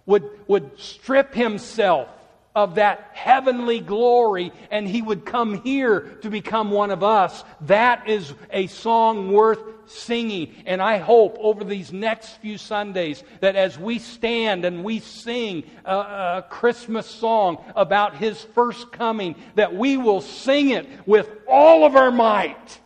would, 0.05 0.29
would 0.47 0.79
strip 0.79 1.33
himself 1.33 2.07
of 2.55 2.75
that 2.75 3.11
heavenly 3.13 3.79
glory 3.79 4.51
and 4.71 4.87
he 4.87 5.01
would 5.01 5.25
come 5.25 5.61
here 5.61 6.01
to 6.21 6.29
become 6.29 6.71
one 6.71 6.91
of 6.91 7.03
us. 7.03 7.43
That 7.61 8.09
is 8.09 8.33
a 8.51 8.67
song 8.67 9.31
worth 9.31 9.59
singing. 9.85 10.55
And 10.65 10.81
I 10.81 10.97
hope 10.97 11.37
over 11.39 11.63
these 11.63 11.91
next 11.93 12.37
few 12.37 12.57
Sundays 12.57 13.23
that 13.39 13.55
as 13.55 13.77
we 13.77 13.99
stand 13.99 14.65
and 14.65 14.83
we 14.83 14.99
sing 14.99 15.63
a, 15.85 15.95
a 15.95 16.45
Christmas 16.49 17.05
song 17.05 17.63
about 17.75 18.15
his 18.15 18.41
first 18.41 18.91
coming, 18.91 19.35
that 19.55 19.75
we 19.75 19.97
will 19.97 20.21
sing 20.21 20.69
it 20.71 20.87
with 21.05 21.29
all 21.47 21.85
of 21.85 21.95
our 21.95 22.11
might. 22.11 22.79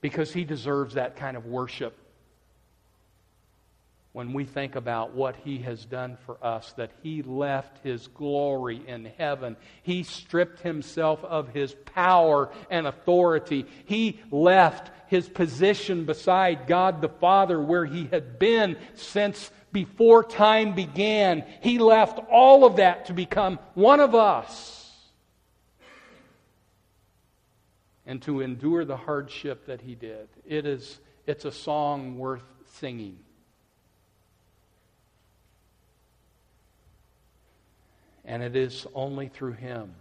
Because 0.00 0.32
he 0.32 0.44
deserves 0.44 0.94
that 0.94 1.16
kind 1.16 1.36
of 1.36 1.46
worship 1.46 1.96
when 4.12 4.34
we 4.34 4.44
think 4.44 4.76
about 4.76 5.14
what 5.14 5.36
he 5.36 5.58
has 5.58 5.86
done 5.86 6.18
for 6.26 6.36
us, 6.44 6.74
that 6.74 6.90
he 7.02 7.22
left 7.22 7.82
his 7.82 8.08
glory 8.08 8.82
in 8.86 9.06
heaven. 9.16 9.56
He 9.82 10.02
stripped 10.02 10.60
himself 10.60 11.24
of 11.24 11.48
his 11.48 11.74
power 11.86 12.50
and 12.70 12.86
authority. 12.86 13.64
He 13.86 14.20
left 14.30 14.90
his 15.06 15.28
position 15.28 16.04
beside 16.04 16.66
God 16.66 17.00
the 17.00 17.08
Father, 17.08 17.60
where 17.60 17.86
he 17.86 18.06
had 18.06 18.38
been 18.38 18.76
since 18.94 19.50
before 19.72 20.22
time 20.22 20.74
began. 20.74 21.44
He 21.62 21.78
left 21.78 22.20
all 22.30 22.66
of 22.66 22.76
that 22.76 23.06
to 23.06 23.14
become 23.14 23.58
one 23.72 24.00
of 24.00 24.14
us. 24.14 24.78
And 28.04 28.20
to 28.22 28.42
endure 28.42 28.84
the 28.84 28.96
hardship 28.96 29.66
that 29.66 29.80
he 29.80 29.94
did. 29.94 30.28
It 30.44 30.66
is, 30.66 30.98
it's 31.26 31.46
a 31.46 31.52
song 31.52 32.18
worth 32.18 32.42
singing. 32.74 33.18
And 38.32 38.42
it 38.42 38.56
is 38.56 38.86
only 38.94 39.28
through 39.28 39.52
him 39.52 39.92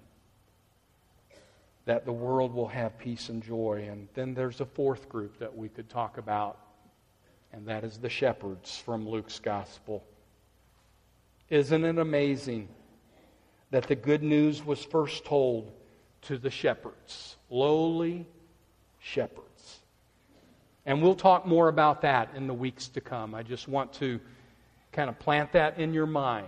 that 1.84 2.06
the 2.06 2.14
world 2.14 2.54
will 2.54 2.70
have 2.70 2.98
peace 2.98 3.28
and 3.28 3.44
joy. 3.44 3.90
And 3.92 4.08
then 4.14 4.34
there's 4.34 4.62
a 4.62 4.66
fourth 4.66 5.10
group 5.10 5.38
that 5.40 5.54
we 5.54 5.68
could 5.68 5.90
talk 5.90 6.18
about, 6.18 6.58
and 7.52 7.68
that 7.68 7.84
is 7.84 7.98
the 7.98 8.08
shepherds 8.08 8.78
from 8.78 9.06
Luke's 9.06 9.38
gospel. 9.40 10.02
Isn't 11.50 11.84
it 11.84 11.98
amazing 11.98 12.70
that 13.70 13.88
the 13.88 13.96
good 13.96 14.24
news 14.24 14.66
was 14.66 14.82
first 14.82 15.26
told 15.26 15.70
to 16.22 16.38
the 16.38 16.50
shepherds, 16.50 17.36
lowly 17.50 18.26
shepherds? 19.00 19.80
And 20.86 21.02
we'll 21.02 21.16
talk 21.16 21.46
more 21.46 21.68
about 21.68 22.04
that 22.04 22.30
in 22.34 22.48
the 22.48 22.54
weeks 22.54 22.88
to 22.88 23.02
come. 23.02 23.36
I 23.36 23.44
just 23.44 23.68
want 23.68 23.92
to 23.96 24.22
kind 24.94 25.10
of 25.10 25.20
plant 25.20 25.52
that 25.52 25.80
in 25.80 25.94
your 25.94 26.08
mind 26.08 26.48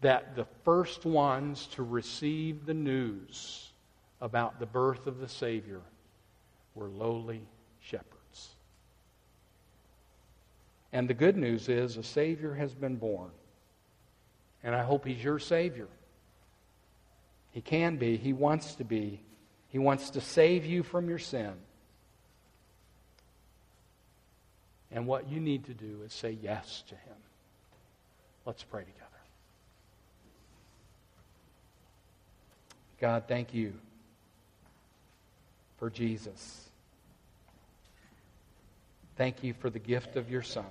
that 0.00 0.34
the 0.34 0.46
first 0.64 1.04
ones 1.04 1.68
to 1.72 1.82
receive 1.82 2.64
the 2.64 2.74
news 2.74 3.70
about 4.20 4.58
the 4.58 4.66
birth 4.66 5.06
of 5.06 5.18
the 5.18 5.28
Savior 5.28 5.80
were 6.74 6.88
lowly 6.88 7.42
shepherds. 7.80 8.48
And 10.92 11.08
the 11.08 11.14
good 11.14 11.36
news 11.36 11.68
is 11.68 11.96
a 11.96 12.02
Savior 12.02 12.54
has 12.54 12.74
been 12.74 12.96
born. 12.96 13.30
And 14.62 14.74
I 14.74 14.82
hope 14.82 15.06
He's 15.06 15.22
your 15.22 15.38
Savior. 15.38 15.88
He 17.52 17.60
can 17.60 17.96
be, 17.96 18.16
He 18.16 18.32
wants 18.32 18.74
to 18.76 18.84
be. 18.84 19.20
He 19.68 19.78
wants 19.78 20.10
to 20.10 20.20
save 20.20 20.66
you 20.66 20.82
from 20.82 21.08
your 21.08 21.18
sin. 21.18 21.52
And 24.90 25.06
what 25.06 25.28
you 25.30 25.38
need 25.40 25.64
to 25.66 25.74
do 25.74 26.00
is 26.04 26.12
say 26.12 26.36
yes 26.42 26.82
to 26.88 26.94
Him. 26.94 27.16
Let's 28.44 28.64
pray 28.64 28.82
together. 28.82 29.09
God, 33.00 33.24
thank 33.26 33.54
you 33.54 33.72
for 35.78 35.88
Jesus. 35.88 36.68
Thank 39.16 39.42
you 39.42 39.54
for 39.54 39.70
the 39.70 39.78
gift 39.78 40.16
of 40.16 40.30
your 40.30 40.42
Son. 40.42 40.66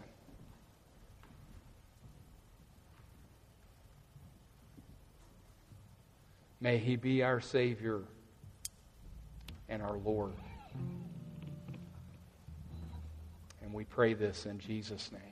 May 6.61 6.77
he 6.77 6.95
be 6.97 7.23
our 7.23 7.41
Savior 7.41 8.01
and 9.67 9.81
our 9.81 9.97
Lord. 9.97 10.33
And 13.63 13.73
we 13.73 13.85
pray 13.85 14.13
this 14.13 14.45
in 14.45 14.59
Jesus' 14.59 15.11
name. 15.11 15.28